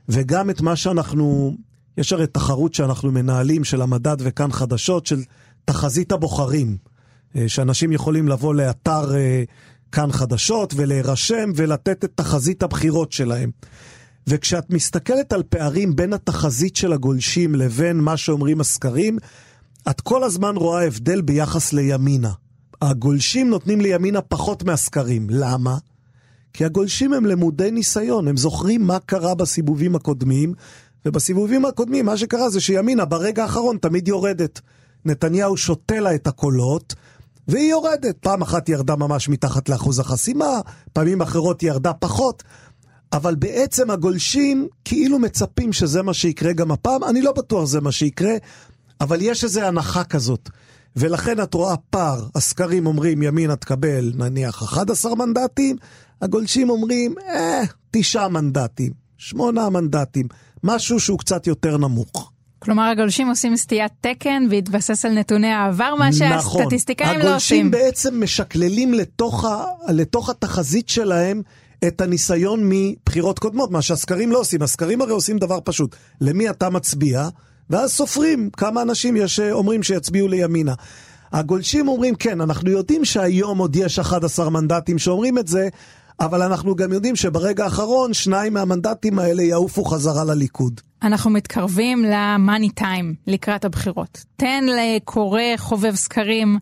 וגם 0.09 0.51
את 0.51 0.61
מה 0.61 0.77
שאנחנו, 0.77 1.57
יש 1.99 2.13
הרי 2.13 2.27
תחרות 2.27 2.75
שאנחנו 2.75 3.13
מנהלים 3.13 3.65
של 3.65 3.83
המדד 3.83 4.17
וכאן 4.19 4.53
חדשות 4.53 5.07
של 5.07 5.23
תחזית 5.65 6.13
הבוחרים. 6.13 6.77
אה, 7.37 7.49
שאנשים 7.49 7.93
יכולים 7.93 8.29
לבוא 8.29 8.55
לאתר 8.55 9.15
אה, 9.15 9.45
כאן 9.93 10.13
חדשות 10.13 10.75
ולהירשם 10.77 11.51
ולתת 11.57 12.05
את 12.05 12.13
תחזית 12.15 12.63
הבחירות 12.63 13.13
שלהם. 13.13 13.51
וכשאת 14.27 14.71
מסתכלת 14.71 15.33
על 15.33 15.43
פערים 15.43 15.97
בין 15.97 16.13
התחזית 16.13 16.77
של 16.77 16.93
הגולשים 16.93 17.55
לבין 17.55 17.97
מה 17.97 18.17
שאומרים 18.17 18.61
הסקרים, 18.61 19.19
את 19.91 20.01
כל 20.01 20.25
הזמן 20.25 20.57
רואה 20.57 20.87
הבדל 20.87 21.21
ביחס 21.21 21.73
לימינה. 21.73 22.33
הגולשים 22.83 23.51
נותנים 23.51 23.81
לימינה 23.81 24.21
פחות 24.21 24.63
מהסקרים. 24.63 25.27
למה? 25.31 25.79
כי 26.53 26.65
הגולשים 26.65 27.13
הם 27.13 27.27
למודי 27.27 27.71
ניסיון, 27.71 28.29
הם 28.29 28.37
זוכרים 28.37 28.83
מה 28.87 28.99
קרה 29.07 29.35
בסיבובים 29.35 29.97
הקודמים, 29.97 30.55
ובסיבובים 31.07 31.65
הקודמים 31.65 32.07
מה 32.07 32.17
שקרה 32.17 32.51
זה 32.51 32.61
שימינה 32.61 33.05
ברגע 33.05 33.43
האחרון 33.43 33.77
תמיד 33.77 34.09
יורדת. 34.09 34.61
נתניהו 35.05 35.57
שותה 35.57 36.01
לה 36.01 36.15
את 36.15 36.27
הקולות, 36.27 36.95
והיא 37.49 37.71
יורדת. 37.71 38.17
פעם 38.21 38.43
אחת 38.43 38.69
היא 38.69 38.77
ירדה 38.77 38.97
ממש 38.97 39.29
מתחת 39.29 39.69
לאחוז 39.69 39.99
החסימה, 39.99 40.61
פעמים 40.93 41.23
אחרות 41.23 41.61
היא 41.61 41.71
ירדה 41.71 41.93
פחות. 41.93 42.43
אבל 43.13 43.35
בעצם 43.35 43.91
הגולשים 43.91 44.69
כאילו 44.85 45.19
מצפים 45.19 45.73
שזה 45.73 46.03
מה 46.03 46.15
שיקרה 46.15 46.53
גם 46.53 46.71
הפעם, 46.71 47.05
אני 47.05 47.23
לא 47.23 47.33
בטוח 47.33 47.65
זה 47.65 47.81
מה 47.81 47.93
שיקרה, 47.93 48.33
אבל 49.01 49.19
יש 49.21 49.45
איזו 49.45 49.61
הנחה 49.61 50.05
כזאת. 50.05 50.49
ולכן 50.97 51.43
את 51.43 51.55
רואה 51.55 51.77
פער, 51.77 52.27
הסקרים 52.35 52.87
אומרים 52.87 53.23
ימינה 53.23 53.57
תקבל 53.57 54.13
נניח 54.15 54.63
11 54.63 55.15
מנדטים, 55.15 55.77
הגולשים 56.23 56.71
אומרים, 56.71 57.15
אה, 57.29 57.63
תשעה 57.91 58.29
מנדטים, 58.29 58.93
שמונה 59.19 59.71
מנדטים, 59.71 60.29
משהו 60.65 61.01
שהוא 61.01 61.19
קצת 61.19 61.47
יותר 61.47 61.77
נמוך. 61.77 62.33
כלומר 62.65 62.83
הגולשים 62.83 63.29
עושים 63.29 63.57
סטיית 63.57 63.93
תקן 64.01 64.47
והתבסס 64.51 65.05
על 65.05 65.13
נתוני 65.13 65.53
העבר, 65.53 65.95
מה 65.99 66.09
נכון. 66.09 66.13
שהסטטיסטיקאים 66.13 67.19
לא 67.19 67.25
הגולשים 67.25 67.35
עושים. 67.35 67.71
בעצם 67.71 68.23
משקללים 68.23 68.95
לתוך, 68.95 69.45
ה, 69.45 69.65
לתוך 69.89 70.31
התחזית 70.31 70.89
שלהם 70.89 71.43
את 71.87 72.01
הניסיון 72.01 72.61
מבחירות 72.65 73.39
קודמות, 73.39 73.71
מה 73.71 73.83
שהסקרים 73.83 74.33
לא 74.33 74.41
עושים. 74.41 74.63
הסקרים 74.63 75.01
הרי 75.01 75.13
עושים 75.13 75.39
דבר 75.39 75.59
פשוט, 75.65 75.97
למי 76.21 76.51
אתה 76.51 76.71
מצביע, 76.71 77.29
ואז 77.71 77.93
סופרים 77.93 78.51
כמה 78.51 78.83
אנשים 78.83 79.17
יש 79.17 79.41
אומרים 79.41 79.83
שיצביעו 79.83 80.29
לימינה. 80.29 80.75
הגולשים 81.33 81.89
אומרים, 81.89 82.15
כן, 82.15 82.41
אנחנו 82.41 82.71
יודעים 82.71 83.05
שהיום 83.05 83.59
עוד 83.59 83.77
יש 83.77 83.99
11 83.99 84.51
מנדטים 84.51 84.99
שאומרים 84.99 85.39
את 85.39 85.49
זה, 85.49 85.69
אבל 86.25 86.43
אנחנו 86.43 86.77
גם 86.77 86.93
יודעים 86.93 87.17
שברגע 87.17 87.65
האחרון 87.65 88.15
שניים 88.15 88.55
מהמנדטים 88.55 89.19
האלה 89.19 89.43
יעופו 89.43 89.85
חזרה 89.85 90.25
לליכוד. 90.25 90.81
אנחנו 91.03 91.31
מתקרבים 91.31 92.05
למאני 92.05 92.71
טיים 92.71 93.15
לקראת 93.27 93.65
הבחירות. 93.65 94.25
תן 94.37 94.65
לקורא 94.67 95.41
חובב 95.57 95.95
סקרים, 95.95 96.59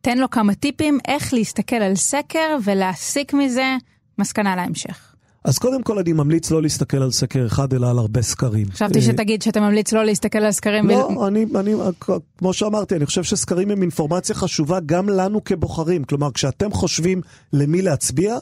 תן 0.00 0.18
לו 0.18 0.30
כמה 0.30 0.54
טיפים 0.54 0.98
איך 1.08 1.34
להסתכל 1.34 1.76
על 1.76 1.94
סקר 1.94 2.56
ולהסיק 2.64 3.34
מזה 3.34 3.76
מסקנה 4.18 4.56
להמשך. 4.56 5.14
אז 5.44 5.58
קודם 5.58 5.82
כל 5.82 5.98
אני 5.98 6.12
ממליץ 6.12 6.50
לא 6.50 6.62
להסתכל 6.62 6.96
על 6.96 7.10
סקר 7.10 7.46
אחד, 7.46 7.74
אלא 7.74 7.90
על 7.90 7.98
הרבה 7.98 8.22
סקרים. 8.22 8.66
חשבתי 8.70 8.98
אה, 8.98 9.04
שתגיד 9.04 9.42
שאתה 9.42 9.60
ממליץ 9.60 9.92
לא 9.92 10.04
להסתכל 10.04 10.38
על 10.38 10.52
סקרים. 10.52 10.88
לא, 10.88 10.94
ול- 10.94 11.24
אני, 11.24 11.46
אני, 11.60 11.74
כמו 12.38 12.52
שאמרתי, 12.52 12.96
אני 12.96 13.06
חושב 13.06 13.22
שסקרים 13.22 13.70
הם 13.70 13.82
אינפורמציה 13.82 14.34
חשובה 14.34 14.78
גם 14.86 15.08
לנו 15.08 15.44
כבוחרים. 15.44 16.04
כלומר, 16.04 16.30
כשאתם 16.32 16.72
חושבים 16.72 17.20
למי 17.52 17.82
להצביע, 17.82 18.36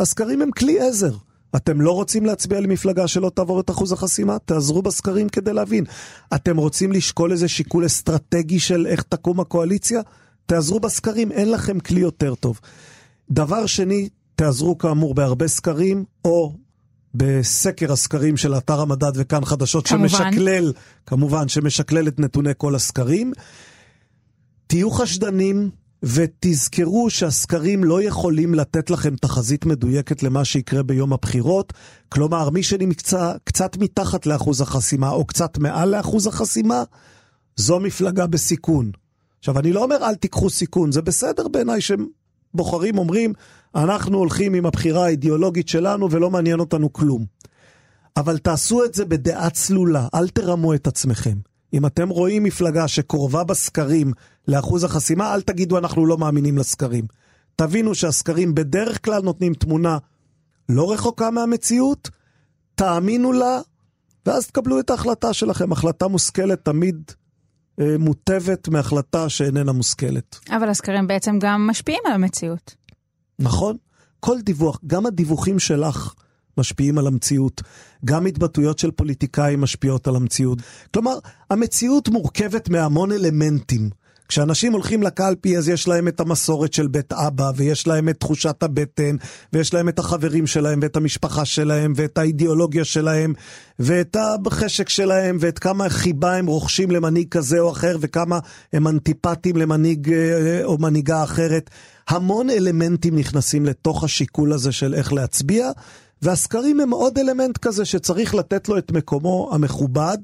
הסקרים 0.00 0.42
הם 0.42 0.50
כלי 0.50 0.80
עזר. 0.80 1.14
אתם 1.56 1.80
לא 1.80 1.92
רוצים 1.92 2.26
להצביע 2.26 2.60
למפלגה 2.60 3.08
שלא 3.08 3.30
תעבור 3.34 3.60
את 3.60 3.70
אחוז 3.70 3.92
החסימה? 3.92 4.38
תעזרו 4.38 4.82
בסקרים 4.82 5.28
כדי 5.28 5.52
להבין. 5.52 5.84
אתם 6.34 6.56
רוצים 6.56 6.92
לשקול 6.92 7.32
איזה 7.32 7.48
שיקול 7.48 7.86
אסטרטגי 7.86 8.58
של 8.58 8.86
איך 8.86 9.02
תקום 9.02 9.40
הקואליציה? 9.40 10.00
תעזרו 10.46 10.80
בסקרים, 10.80 11.32
אין 11.32 11.50
לכם 11.50 11.80
כלי 11.80 12.00
יותר 12.00 12.34
טוב. 12.34 12.60
דבר 13.30 13.66
שני, 13.66 14.08
תעזרו 14.34 14.78
כאמור 14.78 15.14
בהרבה 15.14 15.48
סקרים, 15.48 16.04
או 16.24 16.54
בסקר 17.14 17.92
הסקרים 17.92 18.36
של 18.36 18.54
אתר 18.54 18.80
המדד 18.80 19.12
וכאן 19.14 19.44
חדשות, 19.44 19.86
כמובן. 19.86 20.08
שמשקלל, 20.08 20.72
כמובן, 21.06 21.48
שמשקלל 21.48 22.08
את 22.08 22.20
נתוני 22.20 22.50
כל 22.56 22.74
הסקרים. 22.74 23.32
תהיו 24.66 24.90
חשדנים 24.90 25.70
ותזכרו 26.02 27.10
שהסקרים 27.10 27.84
לא 27.84 28.02
יכולים 28.02 28.54
לתת 28.54 28.90
לכם 28.90 29.16
תחזית 29.16 29.66
מדויקת 29.66 30.22
למה 30.22 30.44
שיקרה 30.44 30.82
ביום 30.82 31.12
הבחירות. 31.12 31.72
כלומר, 32.08 32.50
מי 32.50 32.62
שנמצא 32.62 33.32
קצת 33.44 33.76
מתחת 33.76 34.26
לאחוז 34.26 34.60
החסימה 34.60 35.10
או 35.10 35.24
קצת 35.24 35.58
מעל 35.58 35.96
לאחוז 35.96 36.26
החסימה, 36.26 36.82
זו 37.56 37.80
מפלגה 37.80 38.26
בסיכון. 38.26 38.90
עכשיו, 39.38 39.58
אני 39.58 39.72
לא 39.72 39.82
אומר 39.82 39.96
אל 40.02 40.14
תיקחו 40.14 40.50
סיכון, 40.50 40.92
זה 40.92 41.02
בסדר 41.02 41.48
בעיניי 41.48 41.80
שבוחרים 41.80 42.98
אומרים, 42.98 43.32
אנחנו 43.74 44.18
הולכים 44.18 44.54
עם 44.54 44.66
הבחירה 44.66 45.04
האידיאולוגית 45.04 45.68
שלנו 45.68 46.10
ולא 46.10 46.30
מעניין 46.30 46.60
אותנו 46.60 46.92
כלום. 46.92 47.24
אבל 48.16 48.38
תעשו 48.38 48.84
את 48.84 48.94
זה 48.94 49.04
בדעה 49.04 49.50
צלולה, 49.50 50.08
אל 50.14 50.28
תרמו 50.28 50.74
את 50.74 50.86
עצמכם. 50.86 51.36
אם 51.72 51.86
אתם 51.86 52.08
רואים 52.08 52.42
מפלגה 52.42 52.88
שקרובה 52.88 53.44
בסקרים 53.44 54.12
לאחוז 54.48 54.84
החסימה, 54.84 55.34
אל 55.34 55.40
תגידו 55.40 55.78
אנחנו 55.78 56.06
לא 56.06 56.18
מאמינים 56.18 56.58
לסקרים. 56.58 57.04
תבינו 57.56 57.94
שהסקרים 57.94 58.54
בדרך 58.54 59.04
כלל 59.04 59.22
נותנים 59.22 59.54
תמונה 59.54 59.98
לא 60.68 60.92
רחוקה 60.92 61.30
מהמציאות, 61.30 62.10
תאמינו 62.74 63.32
לה, 63.32 63.60
ואז 64.26 64.46
תקבלו 64.46 64.80
את 64.80 64.90
ההחלטה 64.90 65.32
שלכם. 65.32 65.72
החלטה 65.72 66.08
מושכלת 66.08 66.64
תמיד 66.64 67.12
אה, 67.80 67.98
מוטבת 67.98 68.68
מהחלטה 68.68 69.28
שאיננה 69.28 69.72
מושכלת. 69.72 70.38
אבל 70.50 70.68
הסקרים 70.68 71.06
בעצם 71.06 71.38
גם 71.40 71.66
משפיעים 71.66 72.00
על 72.06 72.12
המציאות. 72.12 72.74
נכון? 73.38 73.76
כל 74.20 74.40
דיווח, 74.40 74.80
גם 74.86 75.06
הדיווחים 75.06 75.58
שלך 75.58 76.14
משפיעים 76.58 76.98
על 76.98 77.06
המציאות. 77.06 77.62
גם 78.04 78.26
התבטאויות 78.26 78.78
של 78.78 78.90
פוליטיקאים 78.90 79.60
משפיעות 79.60 80.08
על 80.08 80.16
המציאות. 80.16 80.58
כלומר, 80.94 81.18
המציאות 81.50 82.08
מורכבת 82.08 82.68
מהמון 82.68 83.12
אלמנטים. 83.12 83.90
כשאנשים 84.30 84.72
הולכים 84.72 85.02
לקלפי 85.02 85.58
אז 85.58 85.68
יש 85.68 85.88
להם 85.88 86.08
את 86.08 86.20
המסורת 86.20 86.72
של 86.72 86.86
בית 86.86 87.12
אבא, 87.12 87.50
ויש 87.56 87.86
להם 87.86 88.08
את 88.08 88.20
תחושת 88.20 88.62
הבטן, 88.62 89.16
ויש 89.52 89.74
להם 89.74 89.88
את 89.88 89.98
החברים 89.98 90.46
שלהם, 90.46 90.78
ואת 90.82 90.96
המשפחה 90.96 91.44
שלהם, 91.44 91.92
ואת 91.96 92.18
האידיאולוגיה 92.18 92.84
שלהם, 92.84 93.34
ואת 93.78 94.16
החשק 94.46 94.88
שלהם, 94.88 95.36
ואת 95.40 95.58
כמה 95.58 95.88
חיבה 95.88 96.36
הם 96.36 96.46
רוכשים 96.46 96.90
למנהיג 96.90 97.28
כזה 97.28 97.60
או 97.60 97.70
אחר, 97.70 97.96
וכמה 98.00 98.38
הם 98.72 98.88
אנטיפטיים 98.88 99.56
למנהיג 99.56 100.12
אה, 100.12 100.64
או 100.64 100.78
מנהיגה 100.78 101.24
אחרת. 101.24 101.70
המון 102.08 102.50
אלמנטים 102.50 103.16
נכנסים 103.16 103.66
לתוך 103.66 104.04
השיקול 104.04 104.52
הזה 104.52 104.72
של 104.72 104.94
איך 104.94 105.12
להצביע, 105.12 105.70
והסקרים 106.22 106.80
הם 106.80 106.90
עוד 106.90 107.18
אלמנט 107.18 107.58
כזה 107.58 107.84
שצריך 107.84 108.34
לתת 108.34 108.68
לו 108.68 108.78
את 108.78 108.92
מקומו 108.92 109.50
המכובד. 109.52 110.18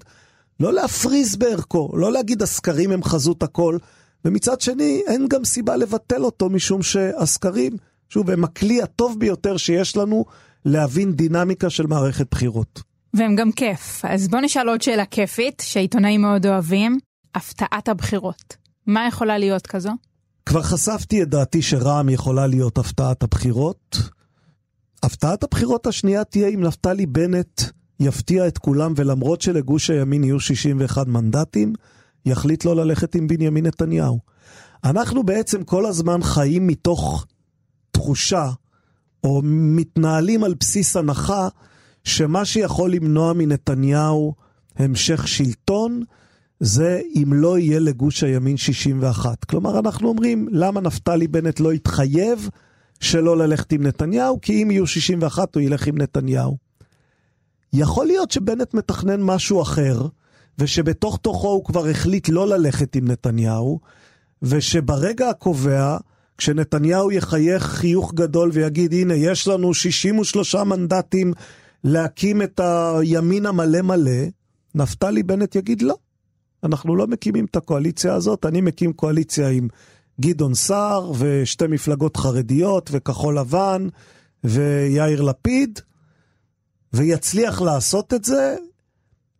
לא 0.60 0.72
להפריז 0.72 1.36
בערכו, 1.36 1.90
לא 1.96 2.12
להגיד 2.12 2.42
הסקרים 2.42 2.90
הם 2.90 3.02
חזות 3.02 3.42
הכל, 3.42 3.78
ומצד 4.24 4.60
שני 4.60 5.02
אין 5.06 5.26
גם 5.28 5.44
סיבה 5.44 5.76
לבטל 5.76 6.24
אותו 6.24 6.50
משום 6.50 6.82
שהסקרים, 6.82 7.72
שוב, 8.08 8.30
הם 8.30 8.44
הכלי 8.44 8.82
הטוב 8.82 9.20
ביותר 9.20 9.56
שיש 9.56 9.96
לנו 9.96 10.24
להבין 10.64 11.12
דינמיקה 11.12 11.70
של 11.70 11.86
מערכת 11.86 12.26
בחירות. 12.30 12.82
והם 13.14 13.36
גם 13.36 13.52
כיף. 13.52 14.04
אז 14.04 14.28
בוא 14.28 14.40
נשאל 14.40 14.68
עוד 14.68 14.82
שאלה 14.82 15.04
כיפית, 15.04 15.62
שעיתונאים 15.66 16.22
מאוד 16.22 16.46
אוהבים, 16.46 16.98
הפתעת 17.34 17.88
הבחירות. 17.88 18.56
מה 18.86 19.08
יכולה 19.08 19.38
להיות 19.38 19.66
כזו? 19.66 19.90
כבר 20.46 20.62
חשפתי 20.62 21.22
את 21.22 21.28
דעתי 21.28 21.62
שרע"מ 21.62 22.08
יכולה 22.08 22.46
להיות 22.46 22.78
הפתעת 22.78 23.22
הבחירות. 23.22 23.98
הפתעת 25.02 25.44
הבחירות 25.44 25.86
השנייה 25.86 26.24
תהיה 26.24 26.48
אם 26.48 26.60
נפתלי 26.60 27.06
בנט 27.06 27.62
יפתיע 28.00 28.48
את 28.48 28.58
כולם, 28.58 28.92
ולמרות 28.96 29.40
שלגוש 29.40 29.90
הימין 29.90 30.24
יהיו 30.24 30.40
61 30.40 31.06
מנדטים, 31.06 31.72
יחליט 32.26 32.64
לא 32.64 32.76
ללכת 32.76 33.14
עם 33.14 33.26
בנימין 33.26 33.66
נתניהו. 33.66 34.18
אנחנו 34.84 35.22
בעצם 35.22 35.64
כל 35.64 35.86
הזמן 35.86 36.22
חיים 36.22 36.66
מתוך 36.66 37.26
תחושה, 37.90 38.50
או 39.24 39.40
מתנהלים 39.44 40.44
על 40.44 40.54
בסיס 40.60 40.96
הנחה, 40.96 41.48
שמה 42.04 42.44
שיכול 42.44 42.92
למנוע 42.92 43.32
מנתניהו 43.32 44.34
המשך 44.76 45.28
שלטון, 45.28 46.02
זה 46.60 47.00
אם 47.14 47.32
לא 47.32 47.58
יהיה 47.58 47.78
לגוש 47.78 48.22
הימין 48.22 48.56
61. 48.56 49.44
כלומר, 49.44 49.78
אנחנו 49.78 50.08
אומרים, 50.08 50.48
למה 50.50 50.80
נפתלי 50.80 51.28
בנט 51.28 51.60
לא 51.60 51.72
יתחייב 51.72 52.48
שלא 53.00 53.36
ללכת 53.36 53.72
עם 53.72 53.82
נתניהו? 53.82 54.40
כי 54.40 54.62
אם 54.62 54.70
יהיו 54.70 54.86
61 54.86 55.54
הוא 55.54 55.62
ילך 55.62 55.86
עם 55.86 55.98
נתניהו. 55.98 56.65
יכול 57.78 58.06
להיות 58.06 58.30
שבנט 58.30 58.74
מתכנן 58.74 59.22
משהו 59.22 59.62
אחר, 59.62 60.06
ושבתוך 60.58 61.18
תוכו 61.22 61.48
הוא 61.48 61.64
כבר 61.64 61.86
החליט 61.86 62.28
לא 62.28 62.48
ללכת 62.48 62.96
עם 62.96 63.10
נתניהו, 63.10 63.80
ושברגע 64.42 65.30
הקובע, 65.30 65.96
כשנתניהו 66.38 67.12
יחייך 67.12 67.62
חיוך 67.62 68.14
גדול 68.14 68.50
ויגיד, 68.52 68.92
הנה, 68.92 69.14
יש 69.14 69.48
לנו 69.48 69.74
63 69.74 70.54
מנדטים 70.54 71.32
להקים 71.84 72.42
את 72.42 72.60
הימין 72.60 73.46
המלא 73.46 73.82
מלא, 73.82 74.22
נפתלי 74.74 75.22
בנט 75.22 75.56
יגיד 75.56 75.82
לא. 75.82 75.96
אנחנו 76.64 76.96
לא 76.96 77.06
מקימים 77.06 77.44
את 77.44 77.56
הקואליציה 77.56 78.14
הזאת, 78.14 78.46
אני 78.46 78.60
מקים 78.60 78.92
קואליציה 78.92 79.48
עם 79.48 79.68
גדעון 80.20 80.54
סער 80.54 81.12
ושתי 81.18 81.66
מפלגות 81.66 82.16
חרדיות 82.16 82.90
וכחול 82.92 83.38
לבן 83.38 83.88
ויאיר 84.44 85.22
לפיד, 85.22 85.80
ויצליח 86.92 87.62
לעשות 87.62 88.14
את 88.14 88.24
זה, 88.24 88.56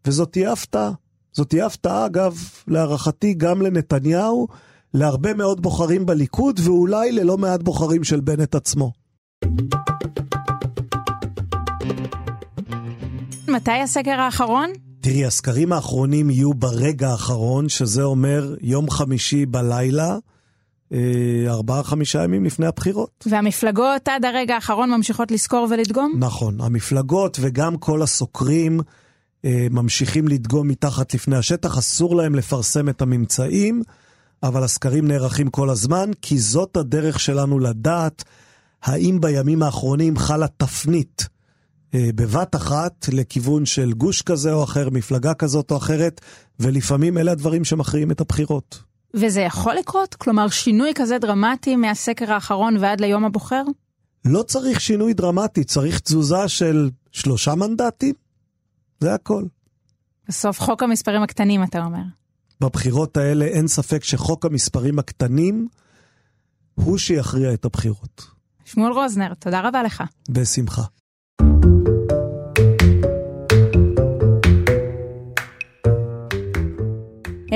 וזאת 0.06 0.32
תהיה 0.32 0.52
הפתעה. 0.52 0.90
זאת 1.32 1.48
תהיה 1.48 1.66
הפתעה, 1.66 2.06
אגב, 2.06 2.38
להערכתי 2.68 3.34
גם 3.34 3.62
לנתניהו, 3.62 4.46
להרבה 4.94 5.34
מאוד 5.34 5.62
בוחרים 5.62 6.06
בליכוד, 6.06 6.60
ואולי 6.64 7.12
ללא 7.12 7.38
מעט 7.38 7.62
בוחרים 7.62 8.04
של 8.04 8.20
בנט 8.20 8.54
עצמו. 8.54 8.92
מתי 13.48 13.80
הסקר 13.84 14.20
האחרון? 14.20 14.70
תראי, 15.00 15.24
הסקרים 15.24 15.72
האחרונים 15.72 16.30
יהיו 16.30 16.54
ברגע 16.54 17.08
האחרון, 17.08 17.68
שזה 17.68 18.02
אומר 18.02 18.54
יום 18.60 18.90
חמישי 18.90 19.46
בלילה, 19.46 20.18
ארבעה-חמישה 21.48 22.24
ימים 22.24 22.44
לפני 22.44 22.66
הבחירות. 22.66 23.26
והמפלגות 23.30 24.08
עד 24.08 24.24
הרגע 24.24 24.54
האחרון 24.54 24.90
ממשיכות 24.90 25.30
לסקור 25.30 25.66
ולדגום? 25.70 26.14
נכון, 26.18 26.60
המפלגות 26.60 27.38
וגם 27.40 27.76
כל 27.76 28.02
הסוקרים 28.02 28.80
אה, 29.44 29.66
ממשיכים 29.70 30.28
לדגום 30.28 30.68
מתחת 30.68 31.14
לפני 31.14 31.36
השטח, 31.36 31.78
אסור 31.78 32.16
להם 32.16 32.34
לפרסם 32.34 32.88
את 32.88 33.02
הממצאים, 33.02 33.82
אבל 34.42 34.64
הסקרים 34.64 35.08
נערכים 35.08 35.50
כל 35.50 35.70
הזמן, 35.70 36.10
כי 36.22 36.38
זאת 36.38 36.76
הדרך 36.76 37.20
שלנו 37.20 37.58
לדעת 37.58 38.24
האם 38.82 39.20
בימים 39.20 39.62
האחרונים 39.62 40.16
חלה 40.16 40.46
תפנית 40.56 41.28
אה, 41.94 42.08
בבת 42.14 42.56
אחת 42.56 43.08
לכיוון 43.12 43.66
של 43.66 43.92
גוש 43.92 44.22
כזה 44.22 44.52
או 44.52 44.64
אחר, 44.64 44.90
מפלגה 44.90 45.34
כזאת 45.34 45.70
או 45.70 45.76
אחרת, 45.76 46.20
ולפעמים 46.60 47.18
אלה 47.18 47.32
הדברים 47.32 47.64
שמכריעים 47.64 48.10
את 48.10 48.20
הבחירות. 48.20 48.82
וזה 49.16 49.40
יכול 49.40 49.74
לקרות? 49.74 50.14
כלומר, 50.14 50.48
שינוי 50.48 50.92
כזה 50.94 51.18
דרמטי 51.18 51.76
מהסקר 51.76 52.32
האחרון 52.32 52.76
ועד 52.76 53.00
ליום 53.00 53.24
הבוחר? 53.24 53.62
לא 54.24 54.42
צריך 54.42 54.80
שינוי 54.80 55.14
דרמטי, 55.14 55.64
צריך 55.64 56.00
תזוזה 56.00 56.48
של 56.48 56.90
שלושה 57.12 57.54
מנדטים, 57.54 58.14
זה 59.00 59.14
הכל. 59.14 59.44
בסוף 60.28 60.60
חוק 60.60 60.82
המספרים 60.82 61.22
הקטנים, 61.22 61.62
אתה 61.64 61.84
אומר. 61.84 62.02
בבחירות 62.60 63.16
האלה 63.16 63.44
אין 63.44 63.68
ספק 63.68 64.04
שחוק 64.04 64.44
המספרים 64.44 64.98
הקטנים 64.98 65.68
הוא 66.74 66.98
שיכריע 66.98 67.54
את 67.54 67.64
הבחירות. 67.64 68.26
שמואל 68.64 68.92
רוזנר, 68.92 69.34
תודה 69.34 69.60
רבה 69.60 69.82
לך. 69.82 70.02
בשמחה. 70.28 70.82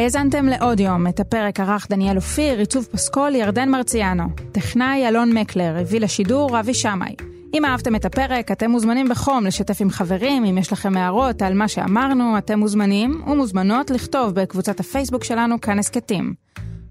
האזנתם 0.01 0.47
לעוד 0.47 0.81
יום, 0.81 1.07
את 1.07 1.21
הפרק 1.21 1.61
ערך 1.61 1.87
דניאל 1.91 2.17
אופיר, 2.17 2.59
עיצוב 2.59 2.89
פסקול 2.93 3.35
ירדן 3.35 3.69
מרציאנו. 3.69 4.25
טכנאי 4.53 5.09
אלון 5.09 5.33
מקלר, 5.33 5.77
הביא 5.81 6.01
לשידור 6.01 6.61
אבי 6.61 6.75
שמאי. 6.75 7.15
אם 7.55 7.65
אהבתם 7.65 7.95
את 7.97 8.05
הפרק, 8.05 8.51
אתם 8.51 8.71
מוזמנים 8.71 9.09
בחום 9.09 9.47
לשתף 9.47 9.81
עם 9.81 9.91
חברים, 9.91 10.45
אם 10.45 10.59
יש 10.59 10.73
לכם 10.73 10.97
הערות 10.97 11.43
על 11.43 11.55
מה 11.55 11.69
שאמרנו, 11.69 12.39
אתם 12.39 12.59
מוזמנים 12.59 13.23
ומוזמנות 13.27 13.91
לכתוב 13.91 14.35
בקבוצת 14.35 14.81
הפייסבוק 14.81 15.25
שלנו 15.25 15.61
כאן 15.61 15.79
הסכתים. 15.79 16.35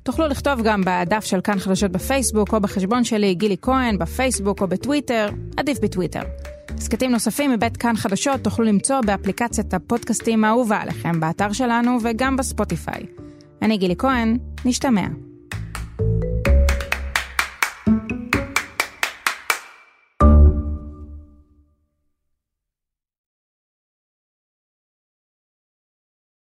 תוכלו 0.03 0.27
לכתוב 0.27 0.61
גם 0.63 0.81
בדף 0.85 1.23
של 1.23 1.41
כאן 1.41 1.59
חדשות 1.59 1.91
בפייסבוק 1.91 2.53
או 2.53 2.61
בחשבון 2.61 3.03
שלי 3.03 3.33
גילי 3.33 3.55
כהן 3.61 3.97
בפייסבוק 3.97 4.61
או 4.61 4.67
בטוויטר, 4.67 5.29
עדיף 5.57 5.79
בטוויטר. 5.79 6.21
הסכתים 6.79 7.11
נוספים 7.11 7.51
מבית 7.51 7.77
כאן 7.77 7.95
חדשות 7.95 8.41
תוכלו 8.41 8.65
למצוא 8.65 9.01
באפליקציית 9.01 9.73
הפודקאסטים 9.73 10.45
האהובה 10.45 10.77
עליכם, 10.77 11.19
באתר 11.19 11.53
שלנו 11.53 11.97
וגם 12.03 12.37
בספוטיפיי. 12.37 13.05
אני 13.61 13.77
גילי 13.77 13.95
כהן, 13.97 14.37
נשתמע. 14.65 15.28